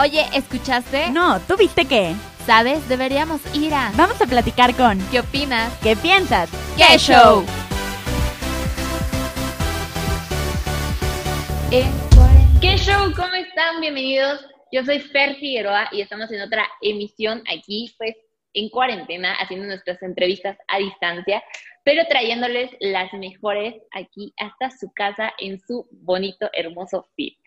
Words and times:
Oye, 0.00 0.24
¿escuchaste? 0.32 1.10
No, 1.10 1.38
¿tú 1.40 1.54
viste 1.58 1.84
qué? 1.84 2.14
¿Sabes? 2.46 2.88
Deberíamos 2.88 3.42
ir 3.54 3.74
a... 3.74 3.92
Vamos 3.94 4.20
a 4.22 4.26
platicar 4.26 4.74
con... 4.74 4.98
¿Qué 5.10 5.20
opinas? 5.20 5.70
¿Qué 5.82 5.96
piensas? 5.96 6.50
¡Qué 6.78 6.96
show! 6.96 7.44
¿Qué 11.70 12.76
show? 12.78 13.12
¿Cómo 13.14 13.34
están? 13.34 13.82
Bienvenidos. 13.82 14.40
Yo 14.72 14.82
soy 14.82 14.98
Fer 14.98 15.36
Figueroa 15.36 15.90
y 15.92 16.00
estamos 16.00 16.32
en 16.32 16.40
otra 16.40 16.66
emisión 16.80 17.42
aquí, 17.46 17.94
pues 17.98 18.16
en 18.54 18.70
cuarentena, 18.70 19.34
haciendo 19.34 19.66
nuestras 19.66 20.02
entrevistas 20.02 20.56
a 20.68 20.78
distancia, 20.78 21.42
pero 21.84 22.02
trayéndoles 22.08 22.70
las 22.80 23.12
mejores 23.12 23.74
aquí 23.92 24.32
hasta 24.38 24.70
su 24.70 24.90
casa 24.94 25.34
en 25.38 25.60
su 25.60 25.86
bonito, 25.90 26.48
hermoso 26.54 27.06
fit. 27.14 27.41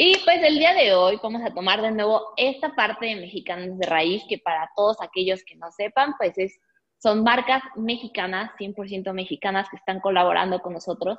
Y 0.00 0.16
pues 0.24 0.40
el 0.44 0.60
día 0.60 0.74
de 0.74 0.94
hoy 0.94 1.18
vamos 1.20 1.42
a 1.44 1.52
tomar 1.52 1.82
de 1.82 1.90
nuevo 1.90 2.32
esta 2.36 2.72
parte 2.76 3.06
de 3.06 3.16
Mexicanos 3.16 3.76
de 3.80 3.84
Raíz, 3.84 4.22
que 4.28 4.38
para 4.38 4.70
todos 4.76 4.96
aquellos 5.00 5.42
que 5.42 5.56
no 5.56 5.72
sepan, 5.72 6.14
pues 6.16 6.38
es, 6.38 6.56
son 6.98 7.24
marcas 7.24 7.64
mexicanas, 7.74 8.52
100% 8.60 9.12
mexicanas, 9.12 9.68
que 9.68 9.74
están 9.74 9.98
colaborando 9.98 10.60
con 10.60 10.74
nosotros. 10.74 11.18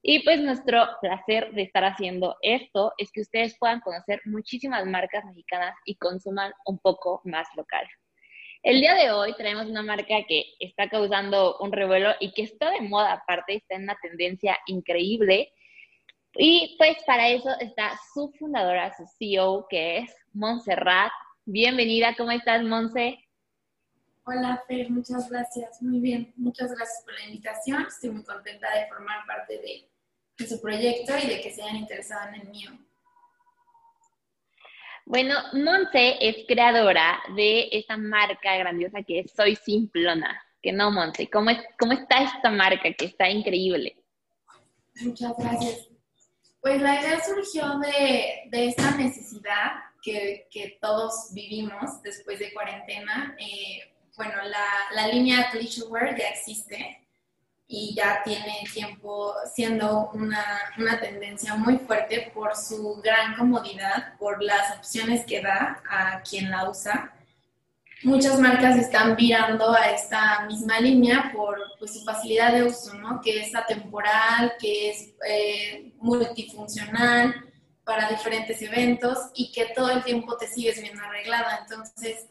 Y 0.00 0.20
pues 0.20 0.40
nuestro 0.40 0.86
placer 1.00 1.50
de 1.54 1.62
estar 1.62 1.82
haciendo 1.82 2.36
esto 2.40 2.92
es 2.98 3.10
que 3.10 3.22
ustedes 3.22 3.56
puedan 3.58 3.80
conocer 3.80 4.20
muchísimas 4.24 4.86
marcas 4.86 5.24
mexicanas 5.24 5.74
y 5.84 5.96
consuman 5.96 6.52
un 6.66 6.78
poco 6.78 7.22
más 7.24 7.48
local. 7.56 7.84
El 8.62 8.80
día 8.80 8.94
de 8.94 9.10
hoy 9.10 9.34
traemos 9.34 9.66
una 9.66 9.82
marca 9.82 10.22
que 10.28 10.44
está 10.60 10.88
causando 10.88 11.56
un 11.58 11.72
revuelo 11.72 12.12
y 12.20 12.32
que 12.32 12.42
está 12.42 12.70
de 12.70 12.82
moda 12.82 13.12
aparte, 13.12 13.56
está 13.56 13.74
en 13.74 13.82
una 13.82 13.98
tendencia 14.00 14.56
increíble. 14.66 15.52
Y 16.34 16.76
pues 16.78 16.96
para 17.06 17.28
eso 17.28 17.50
está 17.58 17.98
su 18.14 18.32
fundadora, 18.38 18.94
su 18.96 19.04
CEO, 19.18 19.66
que 19.68 19.98
es 19.98 20.14
Montserrat. 20.32 21.10
Bienvenida, 21.44 22.14
¿cómo 22.16 22.30
estás, 22.30 22.62
Monse? 22.62 23.18
Hola, 24.24 24.62
Fer, 24.68 24.90
muchas 24.90 25.28
gracias. 25.28 25.82
Muy 25.82 25.98
bien, 25.98 26.32
muchas 26.36 26.70
gracias 26.72 27.02
por 27.04 27.14
la 27.14 27.24
invitación. 27.26 27.82
Estoy 27.82 28.10
muy 28.10 28.22
contenta 28.22 28.72
de 28.78 28.86
formar 28.86 29.26
parte 29.26 29.58
de, 29.58 29.88
de 30.38 30.46
su 30.46 30.60
proyecto 30.60 31.12
y 31.18 31.26
de 31.26 31.40
que 31.40 31.50
se 31.50 31.62
hayan 31.62 31.78
interesado 31.78 32.28
en 32.28 32.42
el 32.42 32.48
mío. 32.48 32.70
Bueno, 35.04 35.34
Monse 35.52 36.16
es 36.20 36.46
creadora 36.46 37.20
de 37.34 37.68
esta 37.72 37.96
marca 37.96 38.56
grandiosa 38.56 39.02
que 39.02 39.20
es 39.20 39.32
Soy 39.32 39.56
Simplona. 39.56 40.40
Que 40.62 40.72
no, 40.72 40.92
Monse, 40.92 41.28
¿cómo, 41.28 41.50
es, 41.50 41.58
¿cómo 41.76 41.92
está 41.92 42.22
esta 42.22 42.50
marca 42.50 42.92
que 42.92 43.06
está 43.06 43.28
increíble? 43.28 43.96
Muchas 45.02 45.36
gracias. 45.36 45.90
Pues 46.60 46.80
la 46.80 47.00
idea 47.00 47.24
surgió 47.24 47.78
de, 47.78 48.42
de 48.50 48.68
esta 48.68 48.90
necesidad 48.92 49.72
que, 50.02 50.46
que, 50.50 50.78
todos 50.80 51.32
vivimos 51.32 52.02
después 52.02 52.38
de 52.38 52.52
cuarentena. 52.52 53.34
Eh, 53.38 53.92
bueno, 54.16 54.34
la, 54.44 54.66
la 54.92 55.08
línea 55.08 55.50
Wear 55.88 56.16
ya 56.16 56.28
existe, 56.28 57.00
y 57.72 57.94
ya 57.94 58.20
tiene 58.24 58.64
tiempo 58.74 59.32
siendo 59.54 60.10
una, 60.12 60.44
una, 60.76 60.98
tendencia 60.98 61.54
muy 61.54 61.78
fuerte 61.78 62.32
por 62.34 62.56
su 62.56 63.00
gran 63.00 63.36
comodidad, 63.36 64.18
por 64.18 64.42
las 64.42 64.76
opciones 64.76 65.24
que 65.24 65.40
da 65.40 65.80
a 65.88 66.20
quien 66.22 66.50
la 66.50 66.68
usa. 66.68 67.14
Muchas 68.02 68.40
marcas 68.40 68.78
están 68.78 69.14
virando 69.14 69.72
a 69.72 69.90
esta 69.90 70.46
misma 70.46 70.80
línea 70.80 71.30
por 71.34 71.58
pues, 71.78 71.92
su 71.94 72.04
facilidad 72.04 72.54
de 72.54 72.64
uso, 72.64 72.94
¿no? 72.94 73.20
que 73.20 73.42
es 73.42 73.54
atemporal, 73.54 74.54
que 74.58 74.90
es 74.90 75.14
eh, 75.28 75.92
multifuncional 75.98 77.34
para 77.84 78.08
diferentes 78.08 78.62
eventos 78.62 79.18
y 79.34 79.52
que 79.52 79.66
todo 79.74 79.90
el 79.90 80.02
tiempo 80.02 80.36
te 80.38 80.46
sigues 80.46 80.80
bien 80.80 80.98
arreglada. 80.98 81.60
Entonces, 81.62 82.26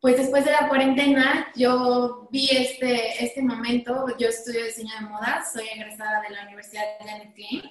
pues 0.00 0.16
después 0.16 0.44
de 0.44 0.52
la 0.52 0.68
cuarentena 0.68 1.52
yo 1.56 2.28
vi 2.30 2.48
este, 2.50 3.24
este 3.24 3.42
momento, 3.42 4.06
yo 4.18 4.28
estudio 4.28 4.64
diseño 4.64 4.94
de 5.00 5.06
moda, 5.06 5.44
soy 5.52 5.66
egresada 5.66 6.22
de 6.22 6.30
la 6.30 6.44
Universidad 6.44 6.84
de 7.00 7.32
Klein, 7.34 7.70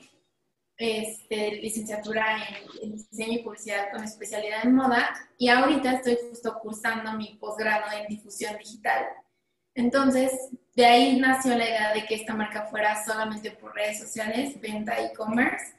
este, 0.80 1.58
licenciatura 1.58 2.38
en, 2.38 2.84
en, 2.84 2.92
diseño 2.94 3.40
y 3.40 3.44
publicidad 3.44 3.92
con 3.92 4.02
especialidad 4.02 4.64
en 4.64 4.74
moda 4.74 5.10
y 5.38 5.50
ahorita 5.50 5.92
estoy 5.92 6.18
justo 6.30 6.58
cursando 6.62 7.12
mi 7.14 7.36
posgrado 7.36 7.86
en 7.92 8.08
difusión 8.08 8.58
digital. 8.58 9.06
Entonces, 9.76 10.32
de 10.76 10.86
ahí 10.86 11.20
nació 11.20 11.56
la 11.58 11.66
idea 11.66 11.94
de 11.94 12.06
que 12.06 12.16
esta 12.16 12.34
marca 12.34 12.68
fuera 12.68 13.04
solamente 13.04 13.52
por 13.52 13.76
redes 13.76 14.00
sociales, 14.00 14.60
venta 14.62 14.98
e-commerce. 15.00 15.76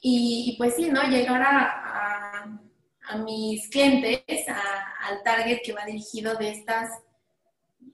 Y, 0.00 0.52
y, 0.52 0.56
pues 0.56 0.76
sí, 0.76 0.88
¿no? 0.88 1.02
Llegar 1.02 1.42
a, 1.42 2.58
mis 3.26 3.68
clientes, 3.68 4.22
al 4.48 5.22
target 5.24 5.60
que 5.64 5.72
va 5.72 5.84
dirigido 5.84 6.36
de 6.36 6.50
estas, 6.52 6.88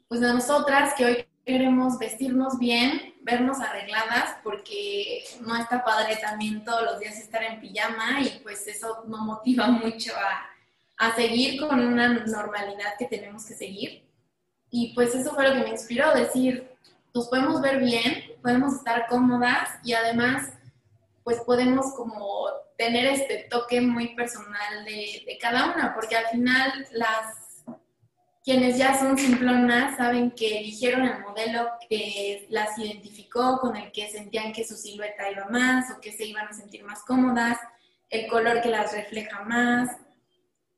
pues 0.08 0.20
de 0.20 0.32
nosotras 0.32 0.92
que 0.94 1.04
hoy 1.04 1.26
queremos 1.44 1.98
vestirnos 1.98 2.58
bien, 2.58 3.14
vernos 3.26 3.60
arregladas, 3.60 4.36
porque 4.44 5.24
no 5.40 5.56
está 5.56 5.84
padre 5.84 6.16
también 6.16 6.64
todos 6.64 6.84
los 6.84 7.00
días 7.00 7.18
estar 7.18 7.42
en 7.42 7.60
pijama 7.60 8.20
y 8.20 8.40
pues 8.42 8.66
eso 8.68 9.02
no 9.08 9.18
motiva 9.18 9.66
mucho 9.66 10.12
a, 10.16 10.46
a 11.04 11.14
seguir 11.16 11.60
con 11.60 11.80
una 11.80 12.08
normalidad 12.08 12.94
que 12.98 13.06
tenemos 13.06 13.44
que 13.44 13.54
seguir. 13.54 14.06
Y 14.70 14.94
pues 14.94 15.14
eso 15.14 15.34
fue 15.34 15.48
lo 15.48 15.54
que 15.54 15.64
me 15.64 15.70
inspiró, 15.70 16.14
decir, 16.14 16.70
nos 17.12 17.28
podemos 17.28 17.60
ver 17.60 17.78
bien, 17.80 18.32
podemos 18.42 18.74
estar 18.74 19.08
cómodas 19.08 19.70
y 19.82 19.92
además 19.92 20.52
pues 21.24 21.40
podemos 21.40 21.94
como 21.94 22.46
tener 22.78 23.06
este 23.06 23.48
toque 23.50 23.80
muy 23.80 24.14
personal 24.14 24.84
de, 24.84 25.24
de, 25.26 25.38
cada 25.38 25.72
una, 25.74 25.94
porque 25.94 26.14
al 26.14 26.26
final 26.26 26.86
las 26.92 27.45
quienes 28.46 28.78
ya 28.78 28.96
son 28.96 29.18
simplonas 29.18 29.96
saben 29.96 30.30
que 30.30 30.60
eligieron 30.60 31.04
el 31.04 31.18
modelo 31.18 31.68
que 31.90 32.46
las 32.48 32.78
identificó, 32.78 33.58
con 33.58 33.76
el 33.76 33.90
que 33.90 34.08
sentían 34.08 34.52
que 34.52 34.64
su 34.64 34.76
silueta 34.76 35.28
iba 35.28 35.46
más 35.46 35.90
o 35.90 36.00
que 36.00 36.12
se 36.12 36.26
iban 36.26 36.46
a 36.46 36.52
sentir 36.52 36.84
más 36.84 37.02
cómodas, 37.02 37.58
el 38.08 38.28
color 38.28 38.62
que 38.62 38.68
las 38.68 38.92
refleja 38.92 39.42
más. 39.42 39.96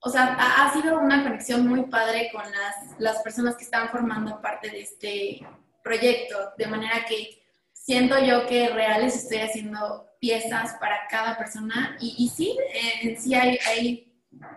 O 0.01 0.09
sea, 0.09 0.35
ha, 0.41 0.73
sido 0.73 0.99
una 0.99 1.23
conexión 1.23 1.67
muy 1.67 1.83
padre 1.83 2.31
con 2.33 2.43
las, 2.43 2.99
las 2.99 3.19
personas 3.19 3.55
que 3.57 3.65
están 3.65 3.91
formando 3.91 4.41
parte 4.41 4.71
de 4.71 4.81
este 4.81 5.47
proyecto, 5.85 6.55
de 6.57 6.69
manera 6.69 7.05
que 7.07 7.43
siento 7.75 8.19
yo 8.19 8.47
que 8.47 8.71
reales 8.71 9.15
estoy 9.15 9.41
haciendo 9.41 10.09
piezas 10.19 10.73
para 10.81 11.07
cada 11.11 11.37
persona 11.37 11.99
y, 12.01 12.15
y 12.17 12.29
sí, 12.31 12.57
en 13.03 13.21
sí 13.21 13.35
hay, 13.35 13.59
hay, 13.67 14.08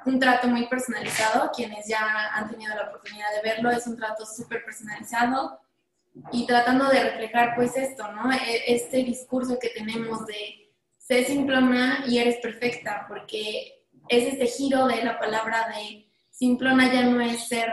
un 0.05 0.19
trato 0.19 0.47
muy 0.47 0.67
personalizado, 0.67 1.51
quienes 1.55 1.87
ya 1.87 2.29
han 2.33 2.49
tenido 2.49 2.75
la 2.75 2.89
oportunidad 2.89 3.27
de 3.35 3.49
verlo, 3.49 3.71
es 3.71 3.85
un 3.87 3.97
trato 3.97 4.25
súper 4.25 4.63
personalizado 4.63 5.59
y 6.31 6.45
tratando 6.45 6.87
de 6.89 7.03
reflejar 7.03 7.55
pues 7.55 7.75
esto, 7.77 8.11
¿no? 8.11 8.31
E, 8.31 8.73
este 8.73 8.97
discurso 9.03 9.57
que 9.59 9.69
tenemos 9.69 10.25
de 10.25 10.73
sé 10.97 11.25
simplona 11.25 12.03
y 12.07 12.19
eres 12.19 12.37
perfecta, 12.37 13.05
porque 13.07 13.85
es 14.07 14.33
este 14.33 14.47
giro 14.47 14.87
de 14.87 15.03
la 15.03 15.19
palabra 15.19 15.67
de 15.69 16.07
simplona 16.29 16.91
ya 16.91 17.03
no 17.03 17.21
es 17.21 17.47
ser 17.47 17.69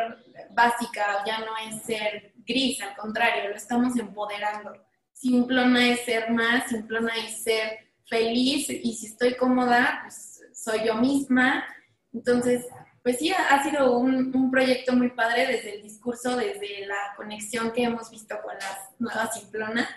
básica, 0.50 1.24
ya 1.26 1.38
no 1.38 1.56
es 1.68 1.82
ser 1.82 2.32
gris, 2.36 2.80
al 2.82 2.96
contrario, 2.96 3.48
lo 3.48 3.56
estamos 3.56 3.96
empoderando. 3.96 4.72
Simplona 5.12 5.88
es 5.88 6.00
ser 6.04 6.30
más, 6.30 6.68
simplona 6.68 7.12
es 7.16 7.42
ser 7.42 7.78
feliz 8.06 8.68
y 8.70 8.92
si 8.94 9.06
estoy 9.06 9.36
cómoda, 9.36 10.00
pues 10.02 10.42
soy 10.52 10.86
yo 10.86 10.94
misma. 10.94 11.64
Entonces, 12.12 12.66
pues 13.02 13.18
sí, 13.18 13.32
ha 13.32 13.62
sido 13.62 13.98
un, 13.98 14.34
un, 14.36 14.50
proyecto 14.50 14.92
muy 14.92 15.10
padre 15.10 15.46
desde 15.46 15.76
el 15.76 15.82
discurso, 15.82 16.36
desde 16.36 16.86
la 16.86 17.14
conexión 17.16 17.72
que 17.72 17.84
hemos 17.84 18.10
visto 18.10 18.36
con 18.42 18.54
las 18.54 18.90
nuevas 18.98 19.34
simplonas. 19.38 19.88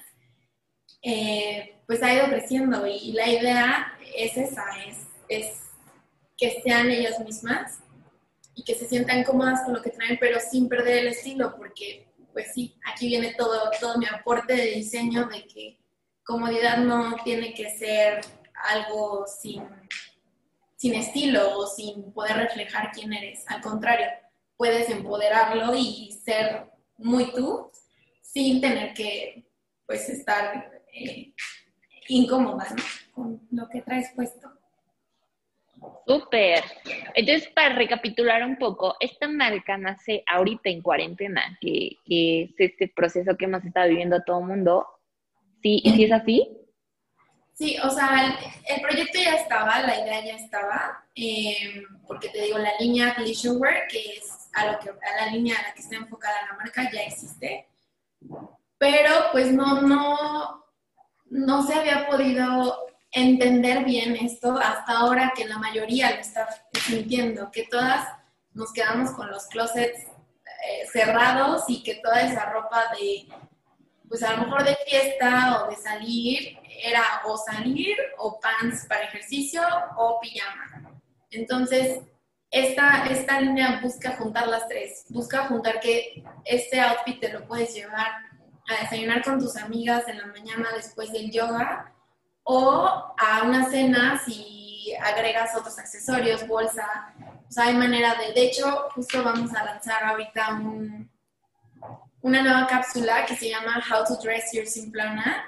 Eh, 1.01 1.79
pues 1.87 2.01
ha 2.03 2.13
ido 2.13 2.27
creciendo 2.27 2.85
y, 2.85 2.91
y, 2.91 3.11
la 3.13 3.27
idea 3.27 3.97
es 4.15 4.37
esa, 4.37 4.63
es, 4.85 4.97
es 5.27 5.57
que 6.37 6.61
sean 6.63 6.91
ellas 6.91 7.19
mismas 7.19 7.79
y 8.53 8.63
que 8.63 8.75
se 8.75 8.87
sientan 8.87 9.23
cómodas 9.23 9.61
con 9.61 9.73
lo 9.73 9.81
que 9.81 9.89
traen, 9.89 10.17
pero 10.19 10.39
sin 10.39 10.69
perder 10.69 10.99
el 10.99 11.07
estilo, 11.07 11.55
porque 11.57 12.07
pues 12.33 12.53
sí, 12.53 12.75
aquí 12.85 13.07
viene 13.07 13.33
todo, 13.37 13.69
todo 13.79 13.97
mi 13.97 14.05
aporte 14.05 14.55
de 14.55 14.71
diseño 14.71 15.27
de 15.27 15.45
que 15.47 15.77
comodidad 16.23 16.77
no 16.77 17.15
tiene 17.23 17.53
que 17.53 17.69
ser 17.77 18.21
algo 18.69 19.25
sin, 19.27 19.63
sin 20.81 20.95
estilo 20.95 21.59
o 21.59 21.67
sin 21.67 22.11
poder 22.11 22.37
reflejar 22.37 22.89
quién 22.91 23.13
eres. 23.13 23.43
Al 23.47 23.61
contrario, 23.61 24.07
puedes 24.57 24.89
empoderarlo 24.89 25.75
y 25.75 26.11
ser 26.25 26.71
muy 26.97 27.31
tú 27.33 27.69
sin 28.23 28.59
tener 28.59 28.91
que 28.95 29.45
pues 29.85 30.09
estar 30.09 30.71
eh, 30.91 31.35
incómoda 32.07 32.65
con 33.13 33.47
lo 33.51 33.69
que 33.69 33.83
traes 33.83 34.11
puesto. 34.15 34.49
Súper. 36.07 36.63
Entonces, 37.13 37.47
para 37.49 37.75
recapitular 37.75 38.43
un 38.43 38.57
poco, 38.57 38.95
esta 38.99 39.27
marca 39.27 39.77
nace 39.77 40.23
ahorita 40.25 40.71
en 40.71 40.81
cuarentena, 40.81 41.59
que, 41.61 41.97
es 42.07 42.49
este 42.57 42.87
proceso 42.87 43.37
que 43.37 43.45
hemos 43.45 43.63
estado 43.63 43.87
viviendo 43.87 44.23
todo 44.23 44.39
el 44.39 44.47
mundo. 44.47 44.87
¿Sí, 45.61 45.83
¿Sí 45.85 46.05
es 46.05 46.11
así? 46.11 46.60
Sí, 47.61 47.77
o 47.83 47.91
sea, 47.91 48.39
el, 48.65 48.81
proyecto 48.81 49.19
ya 49.19 49.35
estaba, 49.35 49.81
la 49.81 49.99
idea 49.99 50.25
ya 50.25 50.33
estaba, 50.33 51.05
em, 51.13 51.83
porque 52.07 52.29
te 52.29 52.41
digo, 52.41 52.57
la 52.57 52.71
línea 52.79 53.13
Collision 53.13 53.61
Wear, 53.61 53.87
que 53.87 53.99
es 54.17 54.49
a, 54.53 54.65
lo 54.65 54.79
que, 54.79 54.89
a 54.89 55.25
la 55.25 55.31
línea 55.31 55.59
a 55.59 55.67
la 55.67 55.73
que 55.75 55.81
está 55.81 55.95
enfocada 55.95 56.47
la 56.49 56.57
marca, 56.57 56.89
ya 56.91 57.01
existe. 57.01 57.67
Pero 58.79 59.11
pues 59.31 59.53
no, 59.53 59.79
no, 59.79 60.65
no 61.29 61.67
se 61.67 61.75
había 61.75 62.07
podido 62.07 62.79
entender 63.11 63.85
bien 63.85 64.15
esto 64.15 64.57
hasta 64.57 64.97
ahora 64.97 65.31
que 65.35 65.45
la 65.45 65.59
mayoría 65.59 66.15
lo 66.15 66.19
está 66.19 66.47
sintiendo, 66.73 67.51
que 67.51 67.67
todas 67.69 68.07
nos 68.53 68.73
quedamos 68.73 69.11
con 69.11 69.29
los 69.29 69.45
closets 69.45 69.99
eh, 69.99 70.87
cerrados 70.91 71.65
y 71.67 71.83
que 71.83 72.01
toda 72.03 72.23
esa 72.23 72.45
ropa 72.45 72.85
de, 72.99 73.27
pues 74.11 74.23
a 74.23 74.33
lo 74.33 74.43
mejor 74.43 74.65
de 74.65 74.77
fiesta 74.85 75.63
o 75.63 75.69
de 75.69 75.77
salir, 75.77 76.59
era 76.83 77.01
o 77.23 77.37
salir 77.37 77.95
o 78.17 78.37
pants 78.41 78.85
para 78.85 79.05
ejercicio 79.05 79.61
o 79.95 80.19
pijama. 80.19 80.99
Entonces, 81.29 82.01
esta, 82.51 83.05
esta 83.05 83.39
línea 83.39 83.79
busca 83.81 84.17
juntar 84.17 84.47
las 84.47 84.67
tres, 84.67 85.05
busca 85.07 85.47
juntar 85.47 85.79
que 85.79 86.25
este 86.43 86.81
outfit 86.81 87.21
te 87.21 87.31
lo 87.31 87.47
puedes 87.47 87.73
llevar 87.73 88.11
a 88.67 88.81
desayunar 88.81 89.23
con 89.23 89.39
tus 89.39 89.55
amigas 89.55 90.05
en 90.09 90.17
la 90.17 90.25
mañana 90.27 90.67
después 90.75 91.13
del 91.13 91.31
yoga 91.31 91.93
o 92.43 93.15
a 93.17 93.43
una 93.45 93.69
cena 93.69 94.21
si 94.25 94.93
agregas 95.01 95.55
otros 95.55 95.79
accesorios, 95.79 96.45
bolsa. 96.45 97.13
O 97.47 97.51
sea, 97.51 97.67
hay 97.67 97.75
manera 97.75 98.15
de... 98.15 98.33
De 98.33 98.43
hecho, 98.43 98.89
justo 98.93 99.23
vamos 99.23 99.55
a 99.55 99.63
lanzar 99.63 100.03
ahorita 100.03 100.49
un, 100.55 101.09
una 102.21 102.41
nueva 102.41 102.67
cápsula 102.67 103.25
que 103.25 103.35
se 103.35 103.49
llama 103.49 103.83
How 103.89 104.05
to 104.05 104.21
Dress 104.21 104.51
Your 104.53 104.65
Simplona 104.65 105.45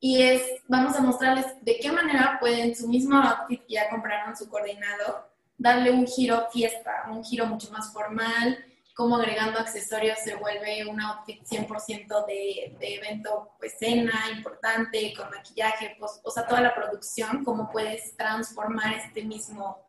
y 0.00 0.22
es, 0.22 0.42
vamos 0.68 0.96
a 0.96 1.00
mostrarles 1.00 1.46
de 1.62 1.78
qué 1.78 1.90
manera 1.90 2.38
pueden 2.40 2.74
su 2.74 2.88
mismo 2.88 3.16
outfit 3.16 3.64
que 3.66 3.74
ya 3.74 3.88
compraron 3.88 4.36
su 4.36 4.48
coordinado, 4.48 5.30
darle 5.56 5.90
un 5.90 6.06
giro 6.06 6.46
fiesta, 6.52 7.06
un 7.10 7.24
giro 7.24 7.46
mucho 7.46 7.70
más 7.70 7.92
formal, 7.92 8.62
como 8.94 9.16
agregando 9.16 9.58
accesorios 9.58 10.18
se 10.18 10.34
vuelve 10.36 10.86
un 10.86 11.00
outfit 11.00 11.42
100% 11.42 12.26
de, 12.26 12.76
de, 12.78 12.94
evento, 12.94 13.52
pues 13.58 13.76
cena 13.78 14.30
importante, 14.36 15.12
con 15.16 15.30
maquillaje, 15.30 15.96
pues, 15.98 16.20
o 16.22 16.30
sea, 16.30 16.46
toda 16.46 16.60
la 16.60 16.74
producción, 16.74 17.44
cómo 17.44 17.70
puedes 17.70 18.16
transformar 18.16 18.92
este 18.94 19.24
mismo 19.24 19.84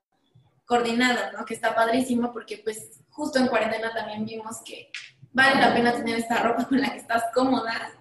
coordinado, 0.65 1.31
¿no? 1.33 1.45
Que 1.45 1.53
está 1.53 1.75
padrísimo 1.75 2.33
porque 2.33 2.57
pues 2.63 2.99
justo 3.11 3.37
en 3.39 3.47
cuarentena 3.47 3.93
también 3.93 4.25
vimos 4.25 4.61
que 4.65 4.91
vale 5.35 5.61
la 5.61 5.73
pena 5.73 5.93
tener 5.93 6.17
esta 6.17 6.41
ropa 6.41 6.65
con 6.69 6.81
la 6.81 6.91
que 6.91 6.97
estás 6.97 7.23
cómoda 7.33 7.91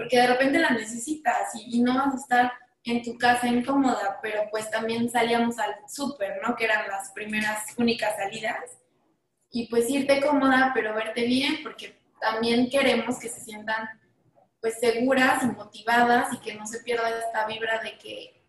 porque 0.00 0.16
de 0.16 0.28
repente 0.28 0.58
la 0.58 0.70
necesitas 0.70 1.54
y, 1.54 1.82
no 1.82 1.94
vas 1.94 2.14
a 2.14 2.16
estar 2.16 2.52
en 2.84 3.02
tu 3.02 3.18
casa 3.18 3.48
incómoda, 3.48 4.18
pero 4.22 4.44
pues 4.50 4.70
también 4.70 5.10
salíamos 5.10 5.58
al 5.58 5.74
súper, 5.86 6.40
¿no? 6.42 6.56
Que 6.56 6.64
eran 6.64 6.88
las 6.88 7.10
primeras 7.10 7.66
únicas 7.76 8.16
salidas. 8.16 8.78
Y 9.50 9.68
pues 9.68 9.90
irte 9.90 10.22
cómoda, 10.22 10.70
pero 10.72 10.94
verte 10.94 11.24
bien, 11.26 11.58
porque 11.62 12.00
también 12.18 12.70
queremos 12.70 13.18
que 13.18 13.28
se 13.28 13.40
sientan 13.40 13.90
pues 14.62 14.80
seguras 14.80 15.42
y 15.42 15.48
motivadas 15.48 16.32
y 16.32 16.38
que 16.38 16.54
no 16.54 16.66
se 16.66 16.80
pierda 16.80 17.10
esta 17.18 17.46
vibra 17.46 17.82
de 17.82 17.98
que 17.98 18.42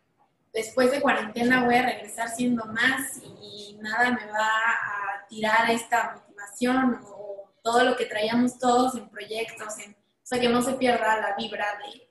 después 0.54 0.90
de 0.92 1.02
cuarentena 1.02 1.66
voy 1.66 1.76
a 1.76 1.86
regresar 1.86 2.30
siendo 2.30 2.64
más 2.66 3.18
y, 3.18 3.74
y 3.74 3.78
nada 3.82 4.12
me 4.12 4.26
va 4.26 4.48
a 4.48 5.28
tirar 5.28 5.70
esta 5.70 6.14
motivación 6.16 7.02
o 7.06 7.21
todo 7.62 7.84
lo 7.84 7.96
que 7.96 8.06
traíamos 8.06 8.58
todos 8.58 8.96
en 8.96 9.10
proyectos, 9.10 9.78
en 9.80 9.96
sea, 10.32 10.40
que 10.40 10.50
no 10.50 10.62
se 10.62 10.74
pierda 10.74 11.20
la 11.20 11.36
vibra 11.36 11.68
de, 11.84 12.10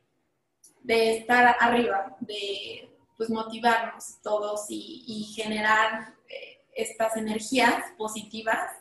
de 0.82 1.18
estar 1.18 1.56
arriba, 1.58 2.16
de 2.20 2.86
pues 3.16 3.30
motivarnos 3.30 4.20
todos 4.22 4.66
y, 4.68 5.32
generar 5.34 6.14
eh, 6.28 6.64
estas 6.74 7.16
energías 7.16 7.92
positivas, 7.98 8.72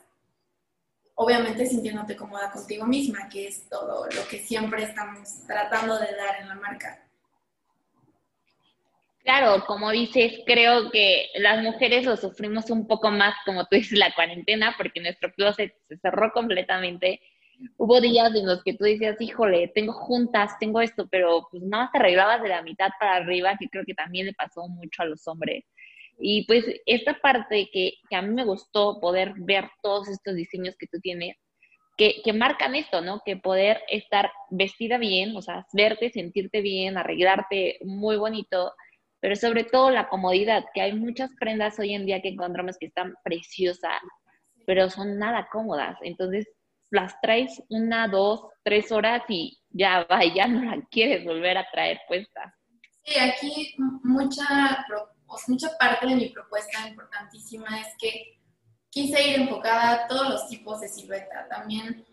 obviamente 1.14 1.66
sintiéndote 1.66 2.16
cómoda 2.16 2.50
contigo 2.50 2.86
misma, 2.86 3.28
que 3.28 3.48
es 3.48 3.68
todo 3.68 4.06
lo 4.06 4.28
que 4.28 4.38
siempre 4.38 4.84
estamos 4.84 5.46
tratando 5.46 5.98
de 5.98 6.14
dar 6.16 6.40
en 6.40 6.48
la 6.48 6.54
marca. 6.54 7.06
Claro, 9.30 9.64
como 9.64 9.92
dices, 9.92 10.40
creo 10.44 10.90
que 10.90 11.28
las 11.36 11.62
mujeres 11.62 12.04
lo 12.04 12.16
sufrimos 12.16 12.68
un 12.68 12.88
poco 12.88 13.12
más, 13.12 13.32
como 13.46 13.64
tú 13.66 13.76
dices, 13.76 13.96
la 13.96 14.12
cuarentena, 14.12 14.74
porque 14.76 15.00
nuestro 15.00 15.32
closet 15.32 15.72
se 15.88 15.98
cerró 15.98 16.32
completamente 16.32 17.20
hubo 17.76 18.00
días 18.00 18.34
en 18.34 18.44
los 18.46 18.64
que 18.64 18.74
tú 18.74 18.84
decías, 18.84 19.20
híjole, 19.20 19.68
tengo 19.68 19.92
juntas, 19.92 20.58
tengo 20.58 20.80
esto, 20.80 21.06
pero 21.08 21.46
pues 21.48 21.62
nada 21.62 21.84
más 21.84 21.92
te 21.92 21.98
arreglabas 21.98 22.42
de 22.42 22.48
la 22.48 22.62
mitad 22.62 22.88
para 22.98 23.16
arriba, 23.16 23.56
que 23.56 23.68
creo 23.68 23.84
que 23.84 23.94
también 23.94 24.26
le 24.26 24.32
pasó 24.32 24.66
mucho 24.66 25.02
a 25.02 25.06
los 25.06 25.28
hombres. 25.28 25.64
Y 26.18 26.44
pues 26.46 26.64
esta 26.86 27.14
parte 27.20 27.68
que, 27.72 27.92
que 28.08 28.16
a 28.16 28.22
mí 28.22 28.34
me 28.34 28.44
gustó 28.44 28.98
poder 28.98 29.34
ver 29.36 29.70
todos 29.80 30.08
estos 30.08 30.34
diseños 30.34 30.74
que 30.76 30.88
tú 30.88 30.98
tienes, 30.98 31.36
que, 31.96 32.20
que, 32.24 32.32
marcan 32.32 32.74
esto, 32.74 33.00
¿no? 33.00 33.20
Que 33.24 33.36
poder 33.36 33.80
estar 33.88 34.32
vestida 34.50 34.98
bien, 34.98 35.36
o 35.36 35.42
sea, 35.42 35.66
verte, 35.72 36.10
sentirte 36.10 36.62
bien, 36.62 36.96
arreglarte 36.96 37.78
muy 37.82 38.16
bonito, 38.16 38.72
pero 39.20 39.36
sobre 39.36 39.64
todo 39.64 39.90
la 39.90 40.08
comodidad, 40.08 40.64
que 40.74 40.80
hay 40.80 40.94
muchas 40.94 41.30
prendas 41.38 41.78
hoy 41.78 41.94
en 41.94 42.06
día 42.06 42.22
que 42.22 42.28
encontramos 42.28 42.78
que 42.78 42.86
están 42.86 43.14
preciosas, 43.22 44.00
pero 44.66 44.88
son 44.88 45.18
nada 45.18 45.48
cómodas. 45.52 45.98
Entonces, 46.02 46.48
las 46.90 47.20
traes 47.20 47.62
una, 47.68 48.08
dos, 48.08 48.46
tres 48.64 48.90
horas 48.90 49.22
y 49.28 49.60
ya 49.68 50.06
va, 50.10 50.24
ya 50.24 50.48
no 50.48 50.64
la 50.64 50.82
quieres 50.90 51.24
volver 51.24 51.58
a 51.58 51.70
traer 51.70 52.00
puesta. 52.08 52.56
Sí, 53.04 53.18
aquí 53.18 53.74
mucha, 54.02 54.86
mucha 55.48 55.68
parte 55.78 56.06
de 56.06 56.16
mi 56.16 56.28
propuesta 56.30 56.88
importantísima 56.88 57.80
es 57.80 57.88
que 57.98 58.40
quise 58.90 59.28
ir 59.28 59.40
enfocada 59.40 59.92
a 59.92 60.08
todos 60.08 60.28
los 60.28 60.48
tipos 60.48 60.80
de 60.80 60.88
silueta. 60.88 61.46
También 61.48 62.04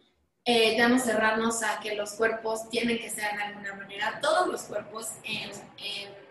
eh, 0.45 0.77
ya 0.77 0.87
no 0.87 0.99
cerrarnos 0.99 1.63
a 1.63 1.79
que 1.79 1.95
los 1.95 2.13
cuerpos 2.13 2.69
tienen 2.69 2.99
que 2.99 3.09
ser 3.09 3.35
de 3.35 3.43
alguna 3.43 3.73
manera, 3.73 4.19
todos 4.21 4.47
los 4.47 4.63
cuerpos 4.63 5.11
en, 5.23 5.49
en 5.77 6.26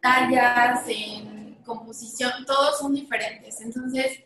tallas, 0.00 0.84
en 0.88 1.56
composición, 1.64 2.44
todos 2.46 2.78
son 2.78 2.94
diferentes. 2.94 3.60
Entonces, 3.60 4.24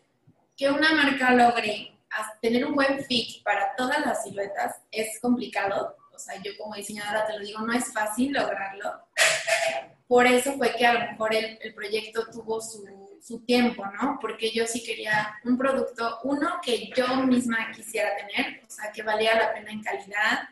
que 0.55 0.69
una 0.69 0.93
marca 0.93 1.31
logre 1.31 1.93
tener 2.41 2.65
un 2.65 2.75
buen 2.75 3.03
fit 3.05 3.43
para 3.43 3.75
todas 3.75 4.05
las 4.05 4.23
siluetas 4.23 4.75
es 4.91 5.19
complicado. 5.19 5.95
O 6.13 6.19
sea, 6.19 6.35
yo 6.43 6.51
como 6.59 6.75
diseñadora 6.75 7.25
te 7.25 7.33
lo 7.33 7.39
digo, 7.39 7.59
no 7.61 7.73
es 7.73 7.91
fácil 7.91 8.33
lograrlo. 8.33 8.91
Por 10.07 10.27
eso 10.27 10.53
fue 10.53 10.75
que 10.75 10.85
a 10.85 10.93
lo 10.93 10.99
mejor 10.99 11.33
el, 11.33 11.57
el 11.61 11.73
proyecto 11.73 12.27
tuvo 12.31 12.61
su, 12.61 12.85
su, 13.21 13.43
tiempo, 13.45 13.83
¿no? 13.99 14.19
Porque 14.21 14.51
yo 14.51 14.67
sí 14.67 14.83
quería 14.83 15.33
un 15.43 15.57
producto, 15.57 16.19
uno 16.23 16.59
que 16.61 16.91
yo 16.95 17.07
misma 17.25 17.71
quisiera 17.71 18.09
tener, 18.15 18.61
o 18.63 18.69
sea, 18.69 18.91
que 18.91 19.01
valía 19.01 19.35
la 19.35 19.53
pena 19.53 19.71
en 19.71 19.81
calidad, 19.81 20.49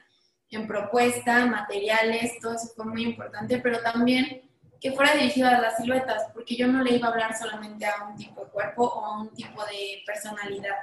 en 0.50 0.67
propuesta, 0.67 1.45
materiales, 1.45 2.39
todo 2.41 2.55
eso 2.55 2.72
fue 2.75 2.86
muy 2.86 3.03
importante, 3.03 3.60
pero 3.60 3.81
también 3.81 4.50
que 4.81 4.91
fuera 4.91 5.13
dirigido 5.13 5.47
a 5.47 5.59
las 5.59 5.77
siluetas, 5.77 6.25
porque 6.33 6.55
yo 6.55 6.67
no 6.67 6.81
le 6.81 6.95
iba 6.95 7.07
a 7.07 7.11
hablar 7.11 7.38
solamente 7.38 7.85
a 7.85 8.03
un 8.03 8.17
tipo 8.17 8.43
de 8.43 8.51
cuerpo 8.51 8.83
o 8.83 9.05
a 9.05 9.21
un 9.21 9.29
tipo 9.29 9.63
de 9.65 10.03
personalidad 10.05 10.75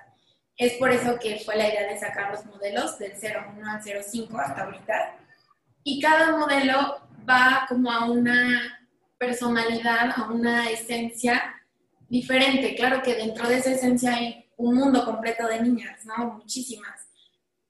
es 0.59 0.73
por 0.73 0.91
eso 0.91 1.17
que 1.21 1.39
fue 1.39 1.57
la 1.57 1.69
idea 1.69 1.87
de 1.87 1.99
sacar 1.99 2.33
los 2.33 2.45
modelos 2.45 2.99
del 2.99 3.13
01 3.13 3.71
al 3.71 3.81
05 3.81 4.39
hasta 4.39 4.65
ahorita. 4.65 5.17
Y 5.85 6.01
cada 6.01 6.37
modelo 6.37 7.01
va 7.29 7.65
como 7.69 7.93
a 7.93 8.11
una 8.11 8.77
personalidad, 9.17 10.11
a 10.17 10.29
una 10.33 10.69
esencia 10.69 11.63
diferente. 12.09 12.75
Claro 12.75 13.03
que 13.03 13.15
dentro 13.15 13.49
de 13.49 13.59
esa 13.59 13.71
esencia 13.71 14.17
hay 14.17 14.51
un 14.57 14.75
mundo 14.75 15.05
completo 15.05 15.47
de 15.47 15.63
niñas, 15.63 16.05
¿no? 16.05 16.33
Muchísimas. 16.39 17.09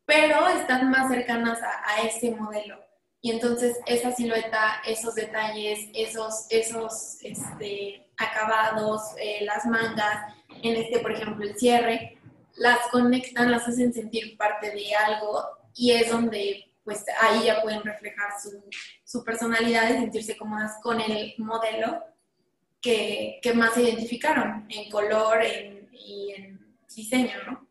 Pero 0.06 0.48
están 0.48 0.90
más 0.90 1.12
cercanas 1.12 1.58
a, 1.62 2.00
ese 2.00 2.30
modelo. 2.30 2.82
Y 3.20 3.32
entonces 3.32 3.78
esa 3.86 4.12
silueta, 4.12 4.80
esos 4.86 5.14
detalles, 5.14 5.88
esos, 5.94 6.46
esos 6.50 7.18
este, 7.22 8.08
acabados, 8.16 9.02
eh, 9.20 9.44
las 9.44 9.66
mangas, 9.66 10.34
en 10.62 10.76
este, 10.76 11.00
por 11.00 11.12
ejemplo, 11.12 11.44
el 11.44 11.56
cierre, 11.56 12.18
las 12.56 12.78
conectan, 12.90 13.50
las 13.50 13.66
hacen 13.66 13.92
sentir 13.92 14.36
parte 14.36 14.70
de 14.70 14.94
algo 14.94 15.44
y 15.74 15.92
es 15.92 16.10
donde 16.10 16.64
pues 16.84 17.04
ahí 17.20 17.44
ya 17.44 17.60
pueden 17.60 17.82
reflejar 17.82 18.30
su, 18.40 18.64
su 19.04 19.22
personalidad 19.22 19.90
y 19.90 19.94
sentirse 19.94 20.36
cómodas 20.36 20.78
con 20.82 21.00
el 21.00 21.34
modelo 21.36 22.02
que, 22.80 23.38
que 23.42 23.52
más 23.52 23.74
se 23.74 23.82
identificaron 23.82 24.66
en 24.70 24.90
color 24.90 25.42
y 25.92 26.32
en 26.32 26.58
diseño, 26.98 27.36
¿no? 27.46 27.68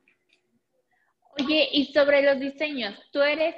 Oye, 1.40 1.70
y 1.72 1.86
sobre 1.94 2.24
los 2.24 2.40
diseños, 2.40 2.96
¿tú 3.12 3.22
eres, 3.22 3.56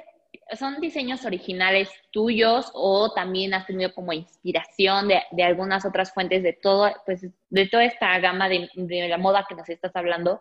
son 0.58 0.80
diseños 0.80 1.24
originales 1.24 1.90
tuyos 2.10 2.70
o 2.74 3.12
también 3.12 3.54
has 3.54 3.66
tenido 3.66 3.92
como 3.94 4.12
inspiración 4.12 5.08
de, 5.08 5.22
de 5.30 5.42
algunas 5.42 5.84
otras 5.84 6.12
fuentes 6.12 6.42
de 6.42 6.52
todo, 6.52 6.92
pues 7.06 7.26
de 7.48 7.68
toda 7.68 7.84
esta 7.84 8.18
gama 8.18 8.48
de, 8.48 8.68
de 8.74 9.08
la 9.08 9.18
moda 9.18 9.46
que 9.48 9.54
nos 9.54 9.68
estás 9.68 9.94
hablando? 9.94 10.40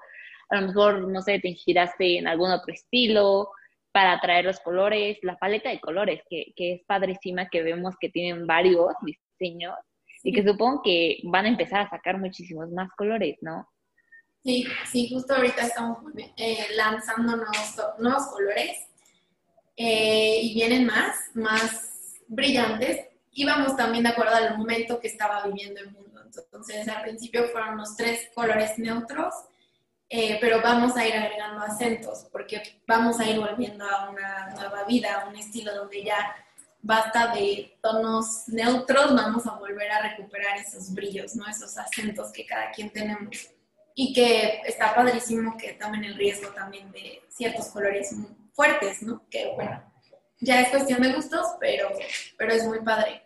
a 0.50 0.60
lo 0.60 0.68
mejor, 0.68 1.08
no 1.08 1.22
sé, 1.22 1.40
te 1.40 1.48
inspiraste 1.48 2.18
en 2.18 2.28
algún 2.28 2.52
otro 2.52 2.74
estilo 2.74 3.52
para 3.92 4.20
traer 4.20 4.46
los 4.46 4.60
colores, 4.60 5.18
la 5.22 5.38
paleta 5.38 5.70
de 5.70 5.80
colores, 5.80 6.22
que, 6.30 6.54
que 6.56 6.74
es 6.74 6.82
padrísima, 6.86 7.50
que 7.50 7.64
vemos 7.64 7.96
que 8.00 8.10
tienen 8.10 8.46
varios 8.48 8.94
diseños 9.02 9.76
y 10.24 10.34
que 10.34 10.44
supongo 10.44 10.82
que 10.84 11.20
van 11.24 11.46
a 11.46 11.50
empezar 11.50 11.82
a 11.82 11.90
sacar 11.90 12.18
muchísimos 12.18 12.70
más 12.72 12.92
colores, 12.98 13.38
¿no? 13.42 13.70
Sí, 14.44 14.66
sí, 14.86 15.10
justo 15.10 15.36
ahorita 15.36 15.64
estamos 15.64 16.00
eh, 16.38 16.68
lanzando 16.76 17.36
nuevos, 17.36 17.78
nuevos 18.00 18.28
colores 18.28 18.89
eh, 19.82 20.42
y 20.42 20.54
vienen 20.56 20.86
más, 20.86 21.16
más 21.36 22.20
brillantes 22.28 23.08
y 23.32 23.46
vamos 23.46 23.78
también 23.78 24.04
de 24.04 24.10
acuerdo 24.10 24.36
al 24.36 24.58
momento 24.58 25.00
que 25.00 25.08
estaba 25.08 25.48
viviendo 25.48 25.80
el 25.80 25.92
mundo. 25.92 26.22
Entonces, 26.26 26.86
al 26.90 27.04
principio 27.04 27.48
fueron 27.48 27.78
los 27.78 27.96
tres 27.96 28.30
colores 28.36 28.78
neutros, 28.78 29.34
eh, 30.10 30.38
pero 30.42 30.62
vamos 30.62 30.98
a 30.98 31.08
ir 31.08 31.14
agregando 31.14 31.62
acentos 31.64 32.28
porque 32.30 32.82
vamos 32.86 33.22
a 33.22 33.30
ir 33.30 33.40
volviendo 33.40 33.86
a 33.86 34.10
una 34.10 34.50
nueva 34.50 34.84
vida, 34.84 35.22
a 35.22 35.30
un 35.30 35.38
estilo 35.38 35.74
donde 35.74 36.04
ya 36.04 36.36
basta 36.82 37.34
de 37.34 37.78
tonos 37.82 38.50
neutros, 38.50 39.16
vamos 39.16 39.48
a 39.48 39.52
volver 39.52 39.90
a 39.92 40.10
recuperar 40.10 40.58
esos 40.58 40.94
brillos, 40.94 41.38
¿no? 41.38 41.48
Esos 41.48 41.78
acentos 41.78 42.34
que 42.34 42.46
cada 42.46 42.70
quien 42.72 42.90
tenemos. 42.90 43.50
Y 43.96 44.12
que 44.12 44.62
está 44.66 44.94
padrísimo 44.94 45.56
que 45.58 45.72
tomen 45.74 46.04
el 46.04 46.16
riesgo 46.16 46.50
también 46.50 46.92
de 46.92 47.22
ciertos 47.30 47.68
colores 47.68 48.14
fuertes, 48.60 49.02
¿no? 49.04 49.24
Que 49.30 49.54
bueno, 49.56 49.82
ya 50.42 50.60
es 50.60 50.68
cuestión 50.68 51.02
de 51.02 51.14
gustos, 51.14 51.48
pero, 51.62 51.88
pero 52.38 52.52
es 52.52 52.66
muy 52.66 52.82
padre. 52.82 53.24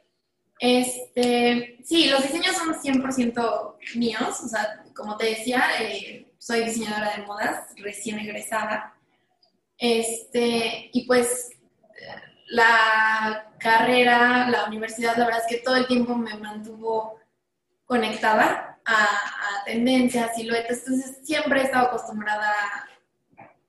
Este, 0.59 1.79
sí, 1.83 2.07
los 2.07 2.21
diseños 2.21 2.55
son 2.55 2.75
100% 2.75 3.77
míos, 3.95 4.41
o 4.43 4.47
sea, 4.47 4.83
como 4.95 5.17
te 5.17 5.31
decía, 5.31 5.63
eh, 5.79 6.31
soy 6.37 6.65
diseñadora 6.65 7.15
de 7.15 7.23
modas, 7.23 7.65
recién 7.77 8.19
egresada. 8.19 8.93
Este, 9.75 10.91
y 10.93 11.07
pues 11.07 11.49
la 12.49 13.51
carrera, 13.57 14.47
la 14.51 14.65
universidad, 14.65 15.17
la 15.17 15.25
verdad 15.25 15.41
es 15.41 15.47
que 15.47 15.63
todo 15.63 15.77
el 15.77 15.87
tiempo 15.87 16.13
me 16.13 16.37
mantuvo 16.37 17.19
conectada 17.85 18.79
a, 18.85 19.63
tendencias, 19.65 20.35
siluetas, 20.35 20.77
entonces 20.85 21.17
siempre 21.23 21.61
he 21.61 21.63
estado 21.63 21.87
acostumbrada 21.87 22.51
a 22.51 22.87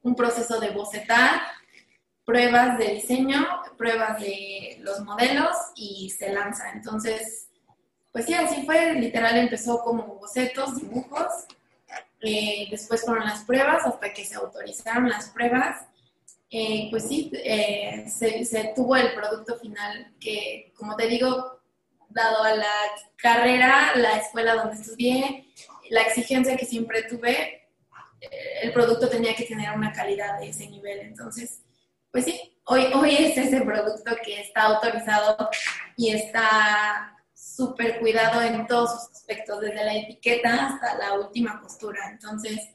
un 0.02 0.14
proceso 0.14 0.60
de 0.60 0.70
bocetar, 0.70 1.40
pruebas 2.24 2.78
de 2.78 2.94
diseño, 2.94 3.46
pruebas 3.76 4.20
de 4.20 4.78
los 4.80 5.00
modelos 5.00 5.54
y 5.76 6.10
se 6.10 6.32
lanza. 6.32 6.70
Entonces, 6.72 7.48
pues 8.12 8.26
sí, 8.26 8.34
así 8.34 8.64
fue, 8.64 8.94
literal 8.94 9.36
empezó 9.36 9.80
como 9.80 10.16
bocetos, 10.16 10.76
dibujos, 10.76 11.46
eh, 12.20 12.68
después 12.70 13.02
fueron 13.04 13.24
las 13.24 13.44
pruebas 13.44 13.86
hasta 13.86 14.12
que 14.12 14.24
se 14.24 14.36
autorizaron 14.36 15.08
las 15.08 15.28
pruebas 15.30 15.86
eh, 16.56 16.86
pues 16.88 17.08
sí, 17.08 17.32
eh, 17.34 18.04
se, 18.08 18.72
tuvo 18.76 18.94
el 18.94 19.12
producto 19.12 19.58
final 19.58 20.14
que, 20.20 20.72
como 20.76 20.94
te 20.94 21.08
digo, 21.08 21.60
dado 22.08 22.44
a 22.44 22.54
la 22.54 22.70
carrera, 23.16 23.96
la 23.96 24.18
escuela 24.18 24.54
donde 24.54 24.80
estudié, 24.80 25.48
la 25.90 26.02
exigencia 26.02 26.56
que 26.56 26.64
siempre 26.64 27.02
tuve, 27.02 27.70
el 28.62 28.72
producto 28.72 29.08
tenía 29.08 29.34
que 29.34 29.46
tener 29.46 29.72
una 29.72 29.92
calidad 29.92 30.38
de 30.38 30.50
ese 30.50 30.68
nivel. 30.68 31.00
Entonces, 31.00 31.60
pues 32.14 32.26
sí, 32.26 32.60
hoy, 32.66 32.92
hoy 32.94 33.16
es 33.16 33.36
ese 33.36 33.60
producto 33.62 34.12
que 34.24 34.40
está 34.40 34.62
autorizado 34.62 35.50
y 35.96 36.10
está 36.10 37.18
súper 37.34 37.98
cuidado 37.98 38.40
en 38.40 38.68
todos 38.68 38.92
sus 38.92 39.16
aspectos, 39.16 39.60
desde 39.60 39.84
la 39.84 39.96
etiqueta 39.96 40.68
hasta 40.68 40.96
la 40.96 41.14
última 41.14 41.60
costura. 41.60 42.08
Entonces, 42.12 42.70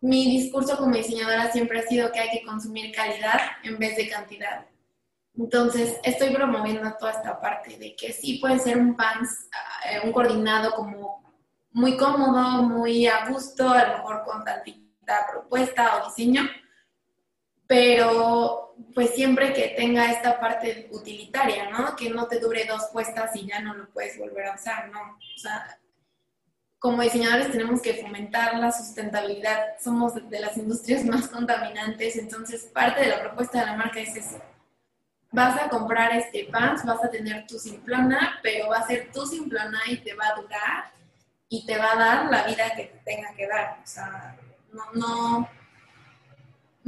mi 0.00 0.30
discurso 0.30 0.76
como 0.78 0.94
diseñadora 0.94 1.50
siempre 1.50 1.80
ha 1.80 1.88
sido 1.88 2.12
que 2.12 2.20
hay 2.20 2.30
que 2.30 2.46
consumir 2.46 2.94
calidad 2.94 3.40
en 3.64 3.80
vez 3.80 3.96
de 3.96 4.08
cantidad. 4.08 4.64
Entonces, 5.36 5.98
estoy 6.04 6.32
promoviendo 6.32 6.88
toda 7.00 7.10
esta 7.10 7.40
parte 7.40 7.78
de 7.78 7.96
que 7.96 8.12
sí 8.12 8.38
puede 8.38 8.60
ser 8.60 8.78
un 8.78 8.94
pants, 8.94 9.48
eh, 9.90 10.02
un 10.04 10.12
coordinado 10.12 10.70
como 10.76 11.24
muy 11.72 11.96
cómodo, 11.96 12.62
muy 12.62 13.08
a 13.08 13.28
gusto, 13.28 13.70
a 13.70 13.88
lo 13.88 13.96
mejor 13.96 14.22
con 14.24 14.44
tantita 14.44 15.26
propuesta 15.32 15.96
o 15.96 16.10
diseño, 16.10 16.48
pero 17.68 18.74
pues 18.94 19.10
siempre 19.10 19.52
que 19.52 19.74
tenga 19.76 20.10
esta 20.10 20.40
parte 20.40 20.88
utilitaria, 20.90 21.68
¿no? 21.70 21.94
Que 21.94 22.08
no 22.08 22.26
te 22.26 22.40
dure 22.40 22.64
dos 22.64 22.86
puestas 22.92 23.36
y 23.36 23.46
ya 23.46 23.60
no 23.60 23.74
lo 23.74 23.88
puedes 23.90 24.18
volver 24.18 24.46
a 24.46 24.54
usar, 24.54 24.88
¿no? 24.88 25.00
O 25.00 25.38
sea, 25.38 25.78
como 26.78 27.02
diseñadores 27.02 27.52
tenemos 27.52 27.82
que 27.82 27.94
fomentar 27.94 28.56
la 28.56 28.72
sustentabilidad. 28.72 29.78
Somos 29.78 30.14
de 30.14 30.40
las 30.40 30.56
industrias 30.56 31.04
más 31.04 31.28
contaminantes, 31.28 32.16
entonces 32.16 32.62
parte 32.72 33.02
de 33.02 33.08
la 33.08 33.20
propuesta 33.20 33.60
de 33.60 33.66
la 33.66 33.76
marca 33.76 34.00
es 34.00 34.16
eso. 34.16 34.40
Vas 35.30 35.60
a 35.60 35.68
comprar 35.68 36.12
este 36.14 36.48
pants, 36.50 36.86
vas 36.86 37.04
a 37.04 37.10
tener 37.10 37.46
tu 37.46 37.58
simplona, 37.58 38.40
pero 38.42 38.70
va 38.70 38.78
a 38.78 38.86
ser 38.86 39.12
tu 39.12 39.26
simplona 39.26 39.78
y 39.88 39.98
te 39.98 40.14
va 40.14 40.28
a 40.28 40.40
durar 40.40 40.92
y 41.50 41.66
te 41.66 41.76
va 41.76 41.92
a 41.92 41.96
dar 41.96 42.30
la 42.30 42.44
vida 42.44 42.70
que 42.74 42.84
te 42.84 42.98
tenga 43.04 43.34
que 43.34 43.46
dar. 43.46 43.78
O 43.84 43.86
sea, 43.86 44.38
no, 44.72 44.84
no, 44.94 45.48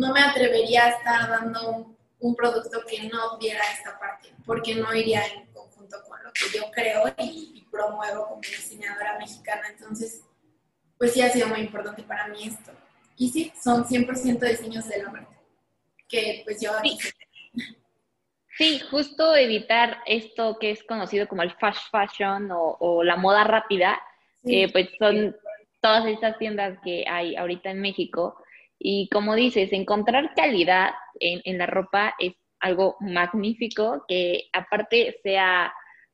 no 0.00 0.12
me 0.12 0.20
atrevería 0.20 0.86
a 0.86 0.88
estar 0.90 1.28
dando 1.28 1.70
un, 1.70 1.96
un 2.20 2.34
producto 2.34 2.80
que 2.88 3.08
no 3.08 3.38
diera 3.38 3.62
esta 3.72 3.98
parte, 3.98 4.34
porque 4.44 4.74
no 4.74 4.94
iría 4.94 5.24
en 5.26 5.50
con 5.98 6.22
lo 6.22 6.32
que 6.32 6.56
yo 6.56 6.70
creo 6.70 7.14
y, 7.18 7.66
promuevo 7.70 8.26
como 8.26 8.40
diseñadora 8.40 9.16
mexicana. 9.18 9.62
Entonces, 9.70 10.22
pues 10.98 11.12
sí 11.12 11.22
ha 11.22 11.30
sido 11.30 11.46
muy 11.48 11.60
importante 11.60 12.02
para 12.02 12.26
mí 12.28 12.48
esto. 12.48 12.72
Y 13.16 13.28
sí, 13.30 13.52
son 13.62 13.84
100% 13.84 14.40
diseños 14.40 14.88
de 14.88 15.02
la 15.02 15.10
marca, 15.10 15.38
que 16.08 16.42
pues 16.44 16.60
yo... 16.60 16.72
Sí. 16.82 16.98
sí. 18.56 18.80
justo 18.90 19.36
evitar 19.36 19.98
esto 20.06 20.58
que 20.58 20.72
es 20.72 20.82
conocido 20.82 21.28
como 21.28 21.42
el 21.42 21.52
fast 21.52 21.80
fashion 21.90 22.48
o, 22.52 23.02
la 23.04 23.16
moda 23.16 23.44
rápida, 23.44 24.00
eh, 24.44 24.70
pues 24.72 24.88
son 24.98 25.36
todas 25.80 26.06
estas 26.06 26.38
tiendas 26.38 26.78
que 26.82 27.04
hay 27.08 27.36
ahorita 27.36 27.70
en 27.70 27.80
México. 27.80 28.42
Y 28.82 29.08
como 29.10 29.34
dices, 29.34 29.72
encontrar 29.72 30.34
calidad 30.34 30.90
en, 31.20 31.42
en 31.44 31.58
la 31.58 31.66
ropa 31.66 32.14
es 32.18 32.32
algo 32.60 32.96
magnífico, 33.00 34.04
que 34.08 34.48
aparte 34.52 35.18
sea 35.22 35.72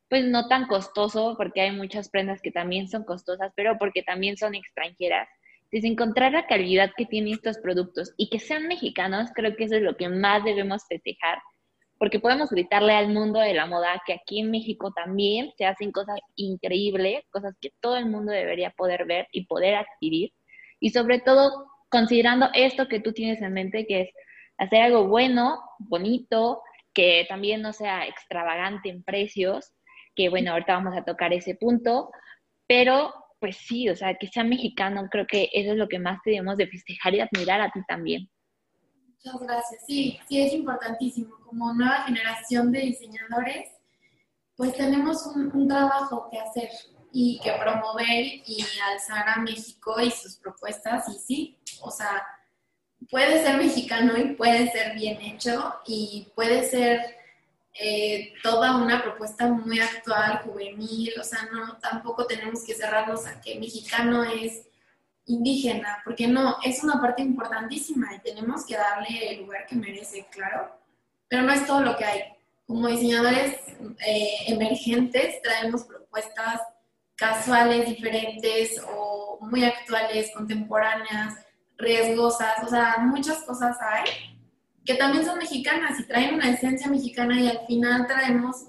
pues 0.08 0.24
no 0.24 0.46
tan 0.48 0.66
costoso, 0.66 1.34
porque 1.36 1.62
hay 1.62 1.72
muchas 1.72 2.08
prendas 2.08 2.40
que 2.40 2.52
también 2.52 2.88
son 2.88 3.04
costosas, 3.04 3.52
pero 3.56 3.76
porque 3.78 4.02
también 4.02 4.36
son 4.36 4.54
extranjeras. 4.54 5.28
Entonces, 5.64 5.90
encontrar 5.90 6.32
la 6.32 6.46
calidad 6.46 6.92
que 6.96 7.06
tienen 7.06 7.34
estos 7.34 7.58
productos 7.58 8.12
y 8.16 8.30
que 8.30 8.38
sean 8.38 8.68
mexicanos, 8.68 9.30
creo 9.34 9.56
que 9.56 9.64
eso 9.64 9.76
es 9.76 9.82
lo 9.82 9.96
que 9.96 10.08
más 10.08 10.44
debemos 10.44 10.82
festejar, 10.88 11.38
porque 11.98 12.20
podemos 12.20 12.50
gritarle 12.50 12.92
al 12.92 13.08
mundo 13.08 13.40
de 13.40 13.54
la 13.54 13.66
moda 13.66 14.00
que 14.06 14.12
aquí 14.12 14.40
en 14.40 14.50
México 14.50 14.92
también 14.92 15.50
se 15.56 15.64
hacen 15.64 15.90
cosas 15.90 16.20
increíbles, 16.36 17.24
cosas 17.30 17.56
que 17.60 17.70
todo 17.80 17.96
el 17.96 18.06
mundo 18.06 18.30
debería 18.30 18.70
poder 18.70 19.06
ver 19.06 19.26
y 19.32 19.46
poder 19.46 19.74
adquirir. 19.74 20.32
Y 20.78 20.90
sobre 20.90 21.20
todo, 21.20 21.66
considerando 21.88 22.48
esto 22.54 22.88
que 22.88 23.00
tú 23.00 23.12
tienes 23.12 23.40
en 23.42 23.52
mente, 23.52 23.86
que 23.86 24.02
es 24.02 24.10
hacer 24.58 24.82
algo 24.82 25.06
bueno, 25.06 25.60
bonito, 25.78 26.62
que 26.92 27.26
también 27.28 27.62
no 27.62 27.72
sea 27.72 28.06
extravagante 28.06 28.88
en 28.88 29.02
precios, 29.02 29.72
que 30.14 30.28
bueno, 30.28 30.52
ahorita 30.52 30.72
vamos 30.72 30.96
a 30.96 31.04
tocar 31.04 31.32
ese 31.32 31.54
punto, 31.54 32.10
pero 32.66 33.12
pues 33.38 33.58
sí, 33.58 33.88
o 33.88 33.96
sea, 33.96 34.14
que 34.14 34.28
sea 34.28 34.44
mexicano, 34.44 35.08
creo 35.10 35.26
que 35.26 35.50
eso 35.52 35.72
es 35.72 35.76
lo 35.76 35.88
que 35.88 35.98
más 35.98 36.20
tenemos 36.24 36.56
de 36.56 36.68
festejar 36.68 37.14
y 37.14 37.20
admirar 37.20 37.60
a 37.60 37.70
ti 37.70 37.80
también. 37.86 38.28
Muchas 39.08 39.40
gracias. 39.40 39.84
Sí, 39.86 40.18
sí, 40.28 40.40
es 40.40 40.54
importantísimo. 40.54 41.36
Como 41.44 41.74
nueva 41.74 42.04
generación 42.04 42.72
de 42.72 42.80
diseñadores, 42.80 43.70
pues 44.56 44.74
tenemos 44.74 45.26
un, 45.26 45.54
un 45.54 45.68
trabajo 45.68 46.28
que 46.30 46.38
hacer 46.38 46.70
y 47.12 47.40
que 47.40 47.52
promover 47.52 48.24
y 48.46 48.64
alzar 48.92 49.28
a 49.28 49.40
México 49.40 50.00
y 50.00 50.10
sus 50.10 50.36
propuestas. 50.36 51.08
Y 51.08 51.18
sí, 51.18 51.58
o 51.82 51.90
sea, 51.90 52.26
puede 53.10 53.42
ser 53.42 53.56
mexicano 53.56 54.16
y 54.16 54.34
puede 54.34 54.70
ser 54.70 54.94
bien 54.94 55.20
hecho 55.20 55.74
y 55.86 56.28
puede 56.34 56.68
ser 56.68 57.16
eh, 57.78 58.32
toda 58.42 58.76
una 58.76 59.02
propuesta 59.02 59.46
muy 59.48 59.80
actual, 59.80 60.40
juvenil, 60.44 61.12
o 61.20 61.22
sea, 61.22 61.46
no, 61.52 61.76
tampoco 61.78 62.26
tenemos 62.26 62.64
que 62.64 62.74
cerrarnos 62.74 63.26
a 63.26 63.40
que 63.40 63.58
mexicano 63.58 64.24
es 64.24 64.66
indígena, 65.26 66.00
porque 66.04 66.26
no, 66.26 66.56
es 66.64 66.82
una 66.82 67.00
parte 67.00 67.22
importantísima 67.22 68.14
y 68.14 68.20
tenemos 68.20 68.64
que 68.64 68.76
darle 68.76 69.30
el 69.30 69.40
lugar 69.42 69.66
que 69.66 69.76
merece, 69.76 70.26
claro, 70.30 70.74
pero 71.28 71.42
no 71.42 71.52
es 71.52 71.66
todo 71.66 71.80
lo 71.80 71.96
que 71.96 72.04
hay. 72.04 72.22
Como 72.66 72.88
diseñadores 72.88 73.60
eh, 74.06 74.36
emergentes 74.46 75.40
traemos 75.42 75.84
propuestas 75.84 76.62
casuales, 77.14 77.88
diferentes 77.88 78.80
o 78.88 79.38
muy 79.40 79.64
actuales, 79.64 80.30
contemporáneas, 80.34 81.45
riesgosas, 81.78 82.62
o 82.64 82.68
sea, 82.68 82.96
muchas 82.98 83.38
cosas 83.44 83.76
hay 83.80 84.04
que 84.84 84.94
también 84.94 85.24
son 85.24 85.38
mexicanas 85.38 85.98
y 85.98 86.04
traen 86.04 86.34
una 86.34 86.50
esencia 86.50 86.88
mexicana 86.88 87.40
y 87.40 87.48
al 87.48 87.66
final 87.66 88.06
traemos, 88.06 88.66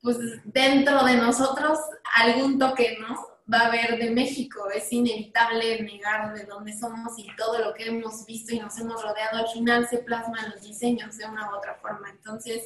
pues 0.00 0.16
dentro 0.44 1.04
de 1.04 1.16
nosotros 1.16 1.78
algún 2.14 2.58
toque, 2.58 2.96
¿no? 3.00 3.34
va 3.52 3.60
a 3.60 3.66
haber 3.66 3.98
de 3.98 4.10
México. 4.10 4.70
Es 4.70 4.92
inevitable 4.92 5.82
negar 5.82 6.34
de 6.34 6.44
dónde 6.44 6.76
somos 6.76 7.18
y 7.18 7.26
todo 7.36 7.58
lo 7.58 7.74
que 7.74 7.86
hemos 7.86 8.24
visto 8.26 8.54
y 8.54 8.58
nos 8.58 8.78
hemos 8.78 9.02
rodeado 9.02 9.38
al 9.38 9.48
final 9.48 9.88
se 9.88 9.98
plasma 9.98 10.40
en 10.44 10.52
los 10.52 10.62
diseños 10.62 11.16
de 11.18 11.26
una 11.26 11.50
u 11.50 11.56
otra 11.56 11.74
forma. 11.76 12.10
Entonces, 12.10 12.62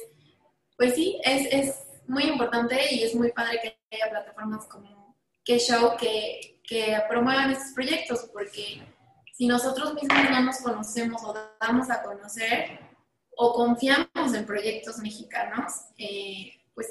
pues 0.77 0.95
sí, 0.95 1.19
es, 1.23 1.47
es 1.51 1.75
muy 2.07 2.23
importante 2.23 2.93
y 2.93 3.03
es 3.03 3.15
muy 3.15 3.31
padre 3.31 3.59
que 3.61 3.95
haya 3.95 4.09
plataformas 4.09 4.65
como 4.67 5.17
K-Show 5.45 5.97
que, 5.97 6.61
que 6.63 6.97
promuevan 7.09 7.51
estos 7.51 7.73
proyectos 7.73 8.29
porque 8.31 8.81
si 9.39 9.47
nosotros 9.47 9.93
mismos 9.93 10.29
no 10.29 10.41
nos 10.41 10.57
conocemos 10.57 11.23
o 11.23 11.33
damos 11.61 11.89
a 11.89 12.03
conocer 12.03 12.77
o 13.37 13.53
confiamos 13.53 14.33
en 14.33 14.45
proyectos 14.45 14.97
mexicanos, 14.97 15.71
eh, 15.97 16.59
pues 16.75 16.87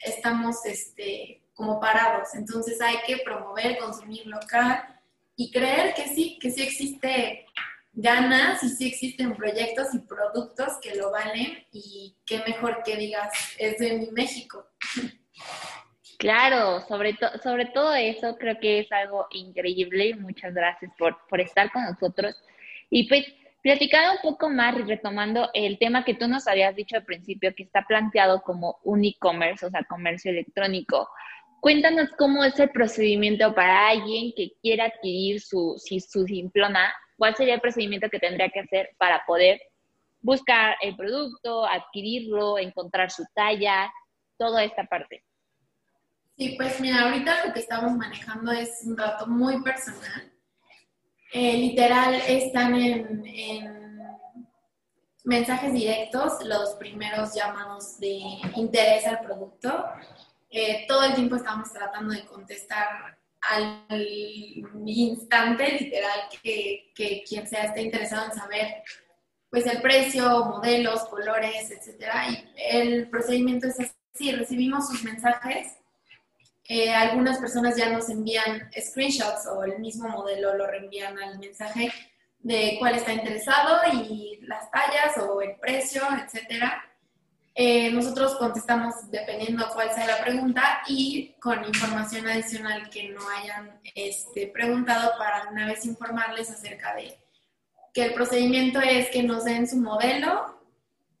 estamos 0.00 0.64
este, 0.64 1.42
como 1.52 1.78
parados. 1.78 2.34
Entonces 2.34 2.80
hay 2.80 2.96
que 3.06 3.18
promover, 3.18 3.76
consumir 3.76 4.26
local 4.26 4.82
y 5.36 5.50
creer 5.50 5.92
que 5.92 6.08
sí, 6.08 6.38
que 6.40 6.50
sí 6.50 6.62
existe 6.62 7.44
ganas 7.92 8.62
y 8.62 8.70
sí 8.70 8.88
existen 8.88 9.36
proyectos 9.36 9.88
y 9.92 9.98
productos 9.98 10.78
que 10.80 10.94
lo 10.94 11.10
valen 11.10 11.66
y 11.72 12.16
qué 12.24 12.38
mejor 12.38 12.82
que 12.84 12.96
digas, 12.96 13.30
es 13.58 13.76
de 13.76 13.98
mi 13.98 14.10
México. 14.12 14.66
Claro, 16.22 16.80
sobre, 16.86 17.18
sobre 17.42 17.66
todo 17.66 17.92
eso 17.94 18.36
creo 18.38 18.56
que 18.60 18.78
es 18.78 18.92
algo 18.92 19.26
increíble. 19.32 20.14
Muchas 20.14 20.54
gracias 20.54 20.92
por, 20.96 21.16
por 21.28 21.40
estar 21.40 21.72
con 21.72 21.82
nosotros. 21.82 22.40
Y 22.90 23.08
pues, 23.08 23.26
platicando 23.60 24.12
un 24.12 24.30
poco 24.30 24.48
más 24.48 24.78
y 24.78 24.82
retomando 24.82 25.50
el 25.52 25.80
tema 25.80 26.04
que 26.04 26.14
tú 26.14 26.28
nos 26.28 26.46
habías 26.46 26.76
dicho 26.76 26.94
al 26.94 27.04
principio, 27.04 27.52
que 27.56 27.64
está 27.64 27.84
planteado 27.88 28.40
como 28.42 28.78
un 28.84 29.04
e-commerce, 29.04 29.66
o 29.66 29.70
sea, 29.70 29.82
comercio 29.82 30.30
electrónico. 30.30 31.08
Cuéntanos 31.60 32.10
cómo 32.16 32.44
es 32.44 32.56
el 32.60 32.70
procedimiento 32.70 33.52
para 33.52 33.88
alguien 33.88 34.32
que 34.36 34.52
quiera 34.62 34.84
adquirir 34.84 35.40
su, 35.40 35.74
su 35.76 36.24
simplona. 36.24 36.94
¿Cuál 37.16 37.34
sería 37.34 37.54
el 37.54 37.60
procedimiento 37.60 38.08
que 38.08 38.20
tendría 38.20 38.48
que 38.48 38.60
hacer 38.60 38.90
para 38.96 39.24
poder 39.26 39.60
buscar 40.20 40.76
el 40.82 40.94
producto, 40.94 41.66
adquirirlo, 41.66 42.60
encontrar 42.60 43.10
su 43.10 43.24
talla, 43.34 43.92
toda 44.38 44.62
esta 44.62 44.84
parte? 44.84 45.24
Sí, 46.36 46.54
pues 46.56 46.80
mira, 46.80 47.02
ahorita 47.02 47.46
lo 47.46 47.52
que 47.52 47.60
estamos 47.60 47.92
manejando 47.96 48.52
es 48.52 48.80
un 48.84 48.96
dato 48.96 49.26
muy 49.26 49.62
personal. 49.62 50.32
Eh, 51.32 51.56
literal, 51.58 52.14
están 52.26 52.74
en, 52.74 53.22
mensajes 55.24 55.72
directos 55.72 56.44
los 56.44 56.74
primeros 56.74 57.34
llamados 57.34 57.98
de 58.00 58.18
interés 58.56 59.06
al 59.06 59.20
producto. 59.20 59.84
Eh, 60.50 60.84
todo 60.88 61.04
el 61.04 61.14
tiempo 61.14 61.36
estamos 61.36 61.72
tratando 61.72 62.12
de 62.12 62.24
contestar 62.24 63.18
al 63.42 63.86
instante, 64.84 65.78
literal, 65.80 66.28
que, 66.42 66.92
que, 66.94 67.24
quien 67.26 67.46
sea 67.46 67.64
esté 67.64 67.82
interesado 67.82 68.26
en 68.26 68.32
saber 68.32 68.82
pues 69.48 69.66
el 69.66 69.82
precio, 69.82 70.44
modelos, 70.46 71.04
colores, 71.04 71.70
etcétera. 71.70 72.30
Y 72.30 72.52
el 72.56 73.10
procedimiento 73.10 73.68
es 73.68 73.76
así, 74.14 74.32
recibimos 74.32 74.88
sus 74.88 75.04
mensajes 75.04 75.81
eh, 76.68 76.94
algunas 76.94 77.38
personas 77.38 77.76
ya 77.76 77.90
nos 77.90 78.08
envían 78.08 78.70
screenshots 78.80 79.46
o 79.46 79.64
el 79.64 79.78
mismo 79.78 80.08
modelo 80.08 80.56
lo 80.56 80.66
reenvían 80.66 81.18
al 81.18 81.38
mensaje 81.38 81.92
de 82.38 82.76
cuál 82.78 82.94
está 82.94 83.12
interesado 83.12 83.80
y 83.92 84.40
las 84.42 84.70
tallas 84.70 85.16
o 85.18 85.40
el 85.42 85.56
precio, 85.56 86.02
etcétera. 86.24 86.84
Eh, 87.54 87.90
nosotros 87.90 88.36
contestamos 88.36 89.10
dependiendo 89.10 89.68
cuál 89.74 89.92
sea 89.92 90.06
la 90.06 90.22
pregunta 90.22 90.82
y 90.88 91.34
con 91.38 91.64
información 91.64 92.26
adicional 92.26 92.88
que 92.88 93.10
no 93.10 93.20
hayan 93.28 93.78
este, 93.94 94.46
preguntado 94.46 95.12
para 95.18 95.50
una 95.50 95.66
vez 95.66 95.84
informarles 95.84 96.50
acerca 96.50 96.94
de 96.94 97.18
que 97.92 98.06
el 98.06 98.14
procedimiento 98.14 98.80
es 98.80 99.10
que 99.10 99.22
nos 99.22 99.44
den 99.44 99.68
su 99.68 99.76
modelo, 99.76 100.61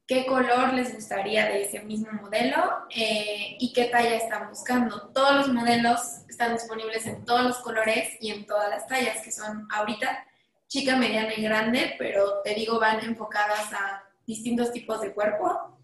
qué 0.06 0.26
color 0.26 0.74
les 0.74 0.94
gustaría 0.94 1.46
de 1.46 1.64
ese 1.64 1.80
mismo 1.80 2.12
modelo 2.12 2.86
eh, 2.90 3.56
y 3.58 3.72
qué 3.72 3.84
talla 3.86 4.16
están 4.16 4.48
buscando. 4.48 5.10
Todos 5.14 5.34
los 5.36 5.48
modelos 5.48 6.00
están 6.28 6.52
disponibles 6.52 7.06
en 7.06 7.24
todos 7.24 7.42
los 7.42 7.58
colores 7.58 8.16
y 8.20 8.30
en 8.30 8.46
todas 8.46 8.68
las 8.70 8.86
tallas, 8.86 9.22
que 9.22 9.32
son 9.32 9.68
ahorita 9.72 10.26
chica, 10.66 10.96
mediana 10.96 11.34
y 11.36 11.42
grande, 11.42 11.94
pero 11.98 12.40
te 12.42 12.54
digo, 12.54 12.80
van 12.80 13.04
enfocadas 13.04 13.72
a 13.72 14.04
distintos 14.26 14.72
tipos 14.72 15.00
de 15.02 15.12
cuerpo 15.12 15.78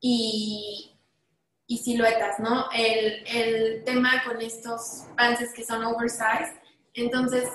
y, 0.00 0.94
y 1.66 1.78
siluetas, 1.78 2.38
¿no? 2.38 2.68
El, 2.72 3.26
el 3.26 3.84
tema 3.84 4.22
con 4.24 4.40
estos 4.42 5.04
pants 5.16 5.52
que 5.54 5.64
son 5.64 5.84
oversized, 5.84 6.58
entonces 6.94 7.48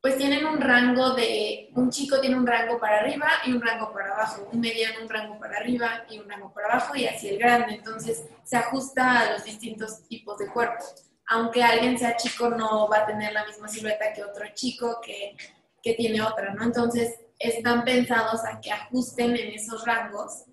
pues 0.00 0.16
tienen 0.16 0.46
un 0.46 0.60
rango 0.60 1.10
de, 1.10 1.70
un 1.74 1.90
chico 1.90 2.20
tiene 2.20 2.36
un 2.36 2.46
rango 2.46 2.78
para 2.78 3.00
arriba 3.00 3.28
y 3.44 3.52
un 3.52 3.60
rango 3.60 3.92
para 3.92 4.14
abajo, 4.14 4.48
un 4.50 4.60
mediano 4.60 5.02
un 5.02 5.08
rango 5.08 5.38
para 5.38 5.58
arriba 5.58 6.04
y 6.08 6.18
un 6.18 6.28
rango 6.28 6.52
para 6.52 6.68
abajo 6.68 6.96
y 6.96 7.06
así 7.06 7.28
el 7.28 7.38
grande. 7.38 7.74
Entonces 7.74 8.24
se 8.42 8.56
ajusta 8.56 9.20
a 9.20 9.32
los 9.32 9.44
distintos 9.44 10.06
tipos 10.08 10.38
de 10.38 10.48
cuerpos. 10.48 11.06
Aunque 11.26 11.62
alguien 11.62 11.98
sea 11.98 12.16
chico, 12.16 12.48
no 12.48 12.88
va 12.88 12.98
a 12.98 13.06
tener 13.06 13.32
la 13.32 13.44
misma 13.44 13.68
silueta 13.68 14.12
que 14.14 14.24
otro 14.24 14.44
chico 14.54 15.00
que, 15.04 15.36
que 15.82 15.94
tiene 15.94 16.22
otra, 16.22 16.54
¿no? 16.54 16.64
Entonces 16.64 17.20
están 17.38 17.84
pensados 17.84 18.44
a 18.44 18.58
que 18.60 18.72
ajusten 18.72 19.36
en 19.36 19.52
esos 19.52 19.84
rangos 19.84 20.44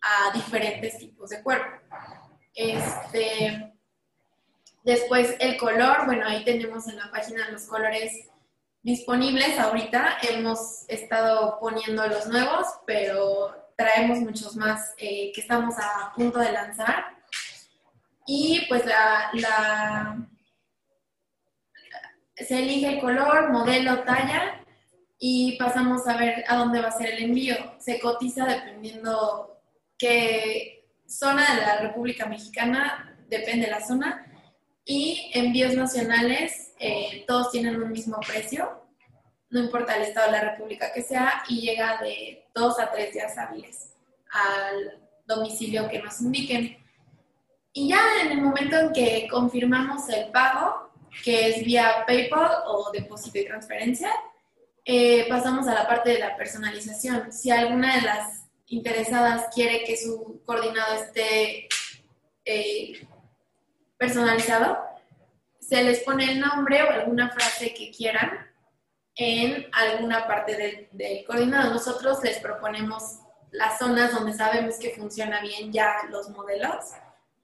a 0.00 0.32
diferentes 0.32 0.98
tipos 0.98 1.30
de 1.30 1.42
cuerpo. 1.42 1.82
Este, 2.54 3.74
después 4.82 5.36
el 5.38 5.58
color, 5.58 6.06
bueno, 6.06 6.26
ahí 6.26 6.44
tenemos 6.44 6.88
en 6.88 6.96
la 6.96 7.10
página 7.10 7.50
los 7.50 7.64
colores 7.64 8.28
disponibles 8.86 9.58
ahorita. 9.58 10.18
Hemos 10.22 10.88
estado 10.88 11.58
poniendo 11.58 12.06
los 12.06 12.28
nuevos, 12.28 12.68
pero 12.86 13.72
traemos 13.76 14.20
muchos 14.20 14.54
más 14.54 14.94
eh, 14.96 15.32
que 15.34 15.40
estamos 15.40 15.74
a 15.76 16.12
punto 16.14 16.38
de 16.38 16.52
lanzar. 16.52 17.04
Y 18.28 18.64
pues 18.68 18.86
la, 18.86 19.30
la, 19.32 20.28
se 22.36 22.60
elige 22.60 22.94
el 22.94 23.00
color, 23.00 23.50
modelo, 23.50 24.04
talla 24.04 24.64
y 25.18 25.56
pasamos 25.58 26.06
a 26.06 26.16
ver 26.16 26.44
a 26.46 26.54
dónde 26.54 26.80
va 26.80 26.88
a 26.88 26.92
ser 26.92 27.14
el 27.14 27.24
envío. 27.24 27.56
Se 27.80 27.98
cotiza 27.98 28.44
dependiendo 28.46 29.60
qué 29.98 30.92
zona 31.08 31.56
de 31.56 31.60
la 31.62 31.78
República 31.78 32.26
Mexicana, 32.26 33.18
depende 33.28 33.66
de 33.66 33.72
la 33.72 33.84
zona. 33.84 34.35
Y 34.86 35.30
envíos 35.34 35.74
nacionales 35.74 36.72
eh, 36.78 37.24
todos 37.26 37.50
tienen 37.50 37.82
un 37.82 37.90
mismo 37.90 38.18
precio, 38.20 38.82
no 39.50 39.60
importa 39.60 39.96
el 39.96 40.02
estado 40.02 40.26
de 40.26 40.38
la 40.38 40.50
república 40.52 40.92
que 40.92 41.02
sea, 41.02 41.42
y 41.48 41.60
llega 41.60 42.00
de 42.00 42.46
dos 42.54 42.78
a 42.78 42.90
tres 42.90 43.12
días 43.12 43.36
hábiles 43.36 43.92
al 44.30 45.00
domicilio 45.26 45.88
que 45.88 46.00
nos 46.00 46.20
indiquen. 46.20 46.76
Y 47.72 47.88
ya 47.88 48.00
en 48.22 48.32
el 48.32 48.42
momento 48.42 48.78
en 48.78 48.92
que 48.92 49.28
confirmamos 49.30 50.08
el 50.08 50.30
pago, 50.30 50.90
que 51.24 51.48
es 51.48 51.64
vía 51.64 52.04
PayPal 52.06 52.62
o 52.66 52.90
depósito 52.92 53.38
y 53.38 53.44
transferencia, 53.44 54.10
eh, 54.84 55.26
pasamos 55.28 55.66
a 55.66 55.74
la 55.74 55.86
parte 55.86 56.10
de 56.10 56.18
la 56.20 56.36
personalización. 56.36 57.32
Si 57.32 57.50
alguna 57.50 57.96
de 57.96 58.02
las 58.02 58.46
interesadas 58.68 59.46
quiere 59.54 59.84
que 59.84 59.96
su 59.96 60.42
coordinado 60.44 60.94
esté 60.94 61.68
eh, 62.44 63.06
personalizado, 63.96 64.78
se 65.60 65.82
les 65.82 66.00
pone 66.00 66.32
el 66.32 66.40
nombre 66.40 66.82
o 66.82 66.90
alguna 66.90 67.30
frase 67.30 67.74
que 67.74 67.90
quieran 67.90 68.46
en 69.16 69.66
alguna 69.72 70.26
parte 70.26 70.56
del, 70.56 70.88
del, 70.92 71.24
coordinado. 71.24 71.72
Nosotros 71.72 72.22
les 72.22 72.38
proponemos 72.38 73.20
las 73.50 73.78
zonas 73.78 74.12
donde 74.12 74.34
sabemos 74.34 74.76
que 74.78 74.90
funciona 74.90 75.40
bien 75.40 75.72
ya 75.72 76.02
los 76.10 76.28
modelos, 76.30 76.92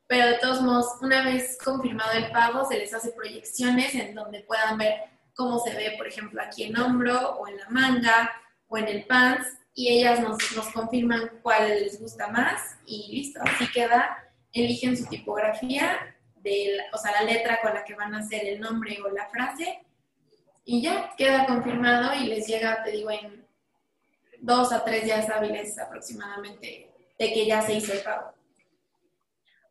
pero 0.06 0.26
de 0.26 0.34
todos 0.34 0.60
modos, 0.60 0.86
una 1.00 1.24
vez 1.24 1.56
confirmado 1.64 2.12
el 2.12 2.30
pago, 2.30 2.66
se 2.66 2.78
les 2.78 2.92
hace 2.92 3.12
proyecciones 3.12 3.94
en 3.94 4.14
donde 4.14 4.40
puedan 4.40 4.76
ver 4.76 5.00
cómo 5.34 5.58
se 5.58 5.74
ve, 5.74 5.94
por 5.96 6.06
ejemplo, 6.06 6.42
aquí 6.42 6.64
en 6.64 6.78
hombro 6.78 7.36
o 7.36 7.48
en 7.48 7.56
la 7.56 7.68
manga 7.70 8.30
o 8.68 8.76
en 8.76 8.88
el 8.88 9.06
pants 9.06 9.46
y 9.74 9.88
ellas 9.88 10.20
nos, 10.20 10.38
nos 10.54 10.68
confirman 10.68 11.30
cuál 11.42 11.68
les 11.68 11.98
gusta 11.98 12.28
más 12.28 12.76
y 12.84 13.10
listo, 13.10 13.40
así 13.42 13.66
queda, 13.72 14.18
eligen 14.52 14.96
su 14.96 15.06
tipografía 15.06 16.11
de, 16.42 16.78
o 16.92 16.98
sea, 16.98 17.12
la 17.12 17.22
letra 17.22 17.60
con 17.60 17.74
la 17.74 17.84
que 17.84 17.94
van 17.94 18.14
a 18.14 18.18
hacer 18.18 18.46
el 18.46 18.60
nombre 18.60 18.98
o 19.02 19.08
la 19.10 19.28
frase 19.28 19.80
y 20.64 20.82
ya 20.82 21.12
queda 21.16 21.46
confirmado 21.46 22.14
y 22.14 22.26
les 22.26 22.46
llega, 22.46 22.82
te 22.82 22.92
digo, 22.92 23.10
en 23.10 23.44
dos 24.40 24.72
a 24.72 24.84
tres 24.84 25.04
días 25.04 25.28
hábiles 25.30 25.78
aproximadamente 25.78 26.90
de 27.18 27.32
que 27.32 27.46
ya 27.46 27.62
se 27.62 27.74
hizo 27.74 27.92
el 27.92 28.00
pago. 28.00 28.32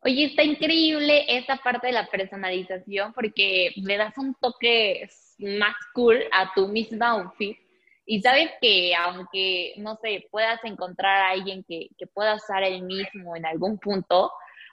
Oye, 0.04 0.24
está 0.24 0.42
increíble 0.42 1.24
esta 1.28 1.56
parte 1.58 1.86
de 1.86 1.92
la 1.92 2.08
personalización 2.08 3.12
porque 3.12 3.72
le 3.76 3.96
das 3.96 4.18
un 4.18 4.34
toque 4.34 5.08
más 5.38 5.76
cool 5.94 6.18
a 6.32 6.52
tu 6.54 6.68
misma 6.68 7.10
outfit. 7.10 7.56
Y 8.04 8.20
sabes 8.20 8.50
que 8.60 8.94
aunque, 8.96 9.74
no 9.76 9.96
sé, 10.02 10.26
puedas 10.30 10.62
encontrar 10.64 11.22
a 11.22 11.30
alguien 11.30 11.62
que, 11.62 11.88
que 11.96 12.08
pueda 12.08 12.34
usar 12.34 12.64
el 12.64 12.82
mismo 12.82 13.36
en 13.36 13.46
algún 13.46 13.78
punto, 13.78 14.32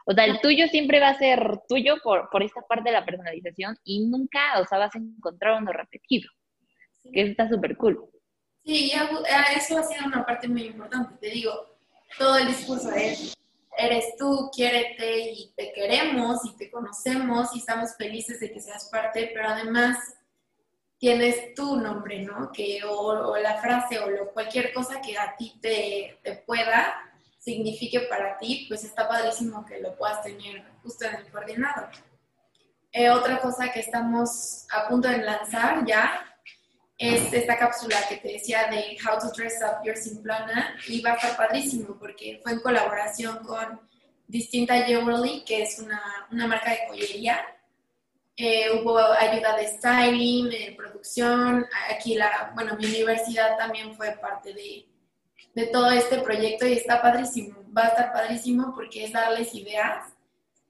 O 0.09 0.13
sea, 0.13 0.25
el 0.25 0.41
tuyo 0.41 0.67
siempre 0.69 0.99
va 0.99 1.09
a 1.09 1.19
ser 1.19 1.59
tuyo 1.67 1.97
por, 2.01 2.29
por 2.31 2.41
esta 2.41 2.61
parte 2.61 2.89
de 2.89 2.93
la 2.93 3.05
personalización 3.05 3.77
y 3.83 4.07
nunca, 4.07 4.59
o 4.59 4.65
sea, 4.65 4.79
vas 4.79 4.95
a 4.95 4.97
encontrar 4.97 5.61
uno 5.61 5.71
repetido, 5.71 6.27
que 7.13 7.21
está 7.21 7.47
súper 7.47 7.77
cool. 7.77 8.09
Sí, 8.65 8.91
eso 9.55 9.77
ha 9.77 9.83
sido 9.83 10.07
una 10.07 10.25
parte 10.25 10.47
muy 10.47 10.63
importante. 10.63 11.13
Te 11.21 11.29
digo, 11.29 11.77
todo 12.17 12.39
el 12.39 12.47
discurso 12.47 12.91
es, 12.91 13.37
eres 13.77 14.15
tú, 14.17 14.49
quiérete 14.51 15.31
y 15.31 15.53
te 15.55 15.71
queremos 15.73 16.43
y 16.43 16.57
te 16.57 16.71
conocemos 16.71 17.55
y 17.55 17.59
estamos 17.59 17.95
felices 17.95 18.39
de 18.39 18.51
que 18.51 18.61
seas 18.61 18.89
parte, 18.91 19.29
pero 19.31 19.49
además 19.49 19.99
tienes 20.97 21.53
tu 21.53 21.77
nombre, 21.77 22.23
¿no? 22.23 22.51
Que, 22.51 22.81
o, 22.83 23.37
la 23.37 23.61
frase 23.61 23.99
o 23.99 24.09
lo, 24.09 24.33
cualquier 24.33 24.73
cosa 24.73 25.01
que 25.01 25.15
a 25.19 25.35
ti 25.37 25.59
te, 25.61 26.19
te, 26.23 26.33
pueda, 26.47 26.95
signifique 27.39 28.01
para 28.01 28.37
ti, 28.37 28.65
pues 28.67 28.83
está 28.83 29.07
padrísimo 29.07 29.65
que 29.65 29.79
lo 29.79 29.95
puedas 29.97 30.21
tener 30.21 30.63
justo 30.83 31.05
en 31.05 31.15
el 31.15 31.31
coordinador. 31.31 31.89
Eh, 32.91 33.09
otra 33.09 33.39
cosa 33.39 33.71
que 33.71 33.79
estamos 33.79 34.65
a 34.71 34.87
punto 34.87 35.07
de 35.07 35.19
lanzar 35.19 35.85
ya 35.85 36.25
es 36.97 37.31
esta 37.31 37.57
cápsula 37.57 37.95
que 38.09 38.17
te 38.17 38.33
decía 38.33 38.67
de 38.69 38.97
How 39.01 39.19
to 39.19 39.31
Dress 39.35 39.59
Up 39.63 39.85
Your 39.85 39.95
Simplona 39.95 40.75
y 40.87 41.01
va 41.01 41.11
a 41.11 41.15
estar 41.15 41.37
padrísimo 41.37 41.97
porque 41.97 42.41
fue 42.43 42.53
en 42.53 42.59
colaboración 42.59 43.37
con 43.45 43.79
Distinta 44.27 44.83
Jewelry, 44.83 45.43
que 45.45 45.63
es 45.63 45.79
una, 45.79 46.01
una 46.29 46.45
marca 46.45 46.71
de 46.71 46.87
joyería. 46.87 47.39
Eh, 48.35 48.69
hubo 48.71 48.97
ayuda 48.99 49.55
de 49.55 49.67
styling, 49.67 50.49
de 50.49 50.73
producción. 50.77 51.65
Aquí, 51.89 52.15
la, 52.15 52.51
bueno, 52.53 52.75
mi 52.77 52.85
universidad 52.85 53.57
también 53.57 53.95
fue 53.95 54.11
parte 54.21 54.53
de, 54.53 54.88
de 55.59 55.67
todo 55.67 55.91
este 55.91 56.19
proyecto 56.19 56.65
y 56.67 56.73
está 56.73 57.01
padrísimo. 57.01 57.63
Va 57.75 57.83
a 57.83 57.87
estar 57.87 58.13
padrísimo 58.13 58.73
porque 58.73 59.05
es 59.05 59.13
darles 59.13 59.53
ideas. 59.53 60.13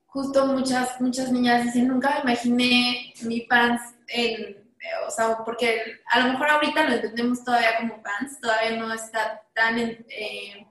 Justo 0.07 0.47
muchas, 0.47 0.99
muchas 0.99 1.31
niñas 1.31 1.65
dicen, 1.65 1.87
nunca 1.87 2.15
me 2.15 2.31
imaginé 2.31 3.13
mi 3.21 3.41
pants 3.41 3.83
en 4.07 4.59
o 5.07 5.11
sea, 5.11 5.37
porque 5.43 5.99
a 6.09 6.19
lo 6.19 6.33
mejor 6.33 6.49
ahorita 6.49 6.83
lo 6.87 6.95
entendemos 6.95 7.43
todavía 7.43 7.77
como 7.77 8.01
fans, 8.01 8.39
todavía 8.39 8.77
no 8.77 8.93
está 8.93 9.43
tan 9.53 9.77
eh, 9.79 10.65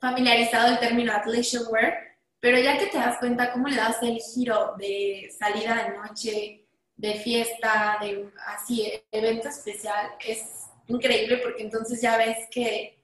familiarizado 0.00 0.72
el 0.72 0.78
término 0.78 1.12
athleisure 1.12 1.64
wear, 1.70 1.94
pero 2.40 2.58
ya 2.58 2.78
que 2.78 2.86
te 2.86 2.98
das 2.98 3.18
cuenta 3.18 3.52
cómo 3.52 3.68
le 3.68 3.76
das 3.76 4.02
el 4.02 4.18
giro 4.18 4.74
de 4.78 5.30
salida 5.36 5.84
de 5.84 5.98
noche, 5.98 6.64
de 6.96 7.14
fiesta, 7.14 7.98
de 8.00 8.30
así, 8.46 8.92
evento 9.12 9.48
especial, 9.48 10.12
es 10.24 10.66
increíble 10.86 11.38
porque 11.38 11.62
entonces 11.62 12.00
ya 12.00 12.16
ves 12.16 12.38
que 12.50 12.97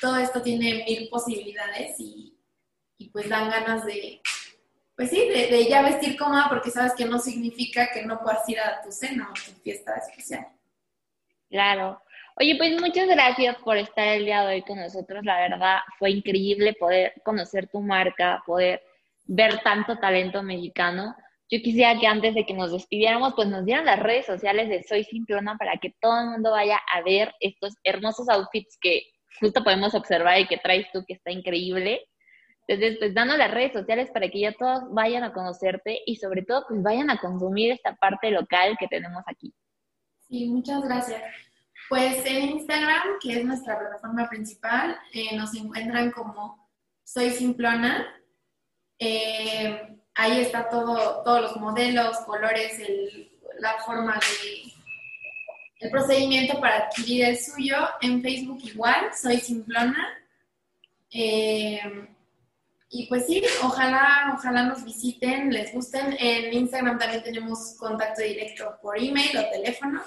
todo 0.00 0.16
esto 0.16 0.42
tiene 0.42 0.84
mil 0.84 1.08
posibilidades 1.08 1.96
y, 1.98 2.38
y 2.98 3.08
pues 3.10 3.28
dan 3.28 3.50
ganas 3.50 3.84
de, 3.84 4.20
pues 4.96 5.10
sí, 5.10 5.28
de, 5.28 5.66
ya 5.68 5.82
vestir 5.82 6.16
cómoda 6.16 6.46
porque 6.48 6.70
sabes 6.70 6.94
que 6.94 7.04
no 7.04 7.18
significa 7.18 7.90
que 7.92 8.04
no 8.04 8.20
puedas 8.20 8.48
ir 8.48 8.60
a 8.60 8.80
tu 8.82 8.92
cena 8.92 9.30
o 9.30 9.34
tu 9.34 9.60
fiesta 9.60 9.94
especial. 9.96 10.46
Claro. 11.50 12.00
Oye, 12.36 12.56
pues 12.56 12.80
muchas 12.80 13.08
gracias 13.08 13.56
por 13.58 13.76
estar 13.76 14.08
el 14.08 14.24
día 14.24 14.42
de 14.42 14.54
hoy 14.56 14.62
con 14.62 14.78
nosotros. 14.78 15.24
La 15.24 15.40
verdad 15.40 15.78
fue 15.98 16.10
increíble 16.10 16.74
poder 16.74 17.14
conocer 17.24 17.68
tu 17.68 17.80
marca, 17.80 18.42
poder 18.44 18.82
ver 19.26 19.60
tanto 19.62 19.98
talento 19.98 20.42
mexicano. 20.42 21.14
Yo 21.50 21.60
quisiera 21.60 21.98
que 21.98 22.06
antes 22.06 22.34
de 22.34 22.46
que 22.46 22.54
nos 22.54 22.72
despidiéramos, 22.72 23.34
pues 23.34 23.48
nos 23.48 23.64
dieran 23.64 23.84
las 23.84 24.00
redes 24.00 24.26
sociales 24.26 24.68
de 24.68 24.82
Soy 24.82 25.04
Simplona 25.04 25.56
para 25.56 25.76
que 25.76 25.94
todo 26.00 26.20
el 26.20 26.30
mundo 26.30 26.50
vaya 26.50 26.80
a 26.92 27.02
ver 27.02 27.32
estos 27.40 27.74
hermosos 27.84 28.28
outfits 28.28 28.78
que 28.80 29.02
justo 29.40 29.64
podemos 29.64 29.94
observar 29.94 30.40
y 30.40 30.46
que 30.46 30.58
traes 30.58 30.86
tú, 30.92 31.04
que 31.06 31.14
está 31.14 31.30
increíble. 31.30 32.06
Entonces, 32.66 32.98
pues 32.98 33.14
dando 33.14 33.36
las 33.36 33.50
redes 33.50 33.72
sociales 33.72 34.10
para 34.10 34.28
que 34.28 34.40
ya 34.40 34.52
todos 34.52 34.82
vayan 34.90 35.22
a 35.22 35.32
conocerte 35.32 36.00
y 36.06 36.16
sobre 36.16 36.42
todo 36.42 36.64
pues 36.68 36.82
vayan 36.82 37.10
a 37.10 37.18
consumir 37.18 37.72
esta 37.72 37.94
parte 37.96 38.30
local 38.30 38.76
que 38.78 38.88
tenemos 38.88 39.22
aquí. 39.26 39.52
Sí, 40.28 40.46
muchas 40.46 40.82
gracias. 40.82 41.22
Pues 41.88 42.24
en 42.24 42.50
Instagram, 42.50 43.18
que 43.20 43.38
es 43.38 43.44
nuestra 43.44 43.78
plataforma 43.78 44.28
principal, 44.28 44.98
eh, 45.12 45.36
nos 45.36 45.54
encuentran 45.54 46.10
como 46.10 46.70
Soy 47.04 47.30
Simplona. 47.30 48.06
Eh, 48.98 49.98
ahí 50.14 50.40
está 50.40 50.68
todo, 50.70 51.22
todos 51.22 51.42
los 51.42 51.56
modelos, 51.56 52.16
colores, 52.20 52.80
la 53.58 53.74
forma 53.84 54.14
de, 54.14 54.73
el 55.80 55.90
procedimiento 55.90 56.60
para 56.60 56.86
adquirir 56.86 57.24
el 57.24 57.38
suyo. 57.38 57.76
En 58.00 58.22
Facebook 58.22 58.60
igual, 58.64 59.10
Soy 59.20 59.38
Simplona. 59.38 60.08
Eh, 61.10 62.08
y 62.96 63.06
pues 63.06 63.26
sí, 63.26 63.42
ojalá, 63.62 64.34
ojalá 64.36 64.62
nos 64.64 64.84
visiten, 64.84 65.52
les 65.52 65.72
gusten. 65.72 66.16
En 66.18 66.52
Instagram 66.52 66.98
también 66.98 67.22
tenemos 67.22 67.74
contacto 67.76 68.22
directo 68.22 68.78
por 68.80 68.96
email 68.96 69.36
o 69.36 69.50
teléfono, 69.50 70.00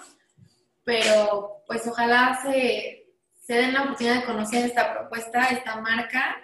pero 0.83 1.63
pues 1.67 1.85
ojalá 1.85 2.39
se, 2.41 3.07
se 3.41 3.53
den 3.53 3.73
la 3.73 3.83
oportunidad 3.83 4.15
de 4.15 4.25
conocer 4.25 4.65
esta 4.65 4.93
propuesta, 4.93 5.49
esta 5.49 5.81
marca 5.81 6.37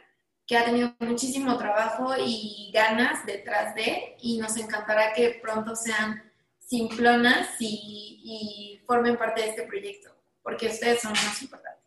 que 0.45 0.57
ha 0.57 0.65
tenido 0.65 0.93
muchísimo 0.99 1.57
trabajo 1.57 2.13
y 2.19 2.71
ganas 2.73 3.25
detrás 3.25 3.73
de, 3.75 4.17
y 4.19 4.37
nos 4.37 4.57
encantará 4.57 5.13
que 5.13 5.39
pronto 5.41 5.75
sean 5.75 6.21
simplonas 6.73 7.55
y, 7.59 8.21
y 8.23 8.85
formen 8.87 9.15
parte 9.15 9.43
de 9.43 9.49
este 9.49 9.63
proyecto, 9.63 10.09
porque 10.41 10.67
ustedes 10.67 11.01
son 11.01 11.11
más 11.11 11.39
importantes. 11.43 11.83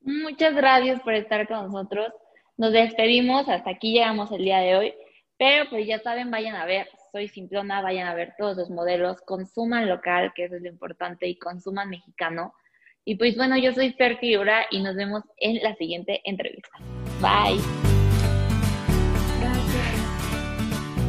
Muchas 0.00 0.54
gracias 0.54 1.00
por 1.02 1.14
estar 1.14 1.48
con 1.48 1.72
nosotros. 1.72 2.12
Nos 2.56 2.72
despedimos, 2.72 3.48
hasta 3.48 3.70
aquí 3.70 3.92
llegamos 3.92 4.30
el 4.30 4.44
día 4.44 4.58
de 4.58 4.76
hoy, 4.76 4.94
pero 5.36 5.68
pues 5.70 5.88
ya 5.88 5.98
saben, 5.98 6.30
vayan 6.30 6.54
a 6.54 6.66
ver, 6.66 6.88
soy 7.10 7.26
Simplona, 7.26 7.82
vayan 7.82 8.06
a 8.06 8.14
ver 8.14 8.34
todos 8.38 8.56
los 8.56 8.70
modelos, 8.70 9.20
consuman 9.22 9.88
local, 9.88 10.32
que 10.36 10.44
eso 10.44 10.54
es 10.54 10.62
lo 10.62 10.68
importante, 10.68 11.26
y 11.26 11.36
consuman 11.36 11.90
mexicano. 11.90 12.54
Y 13.04 13.16
pues 13.16 13.36
bueno, 13.36 13.58
yo 13.58 13.72
soy 13.72 13.92
Fer 13.94 14.20
y 14.22 14.82
nos 14.82 14.94
vemos 14.94 15.24
en 15.38 15.60
la 15.62 15.74
siguiente 15.74 16.20
entrevista. 16.24 16.78
Bye. 17.20 17.89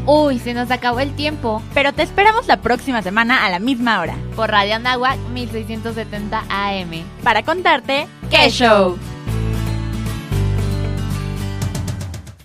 Uy, 0.05 0.39
se 0.39 0.53
nos 0.53 0.71
acabó 0.71 0.99
el 0.99 1.15
tiempo, 1.15 1.61
pero 1.73 1.93
te 1.93 2.01
esperamos 2.01 2.47
la 2.47 2.61
próxima 2.61 3.01
semana 3.01 3.45
a 3.45 3.49
la 3.49 3.59
misma 3.59 3.99
hora. 3.99 4.15
Por 4.35 4.49
Radio 4.49 4.75
Anáhuac 4.75 5.17
1670 5.33 6.43
AM 6.49 7.03
para 7.23 7.43
contarte 7.43 8.07
qué 8.29 8.49
show. 8.49 8.97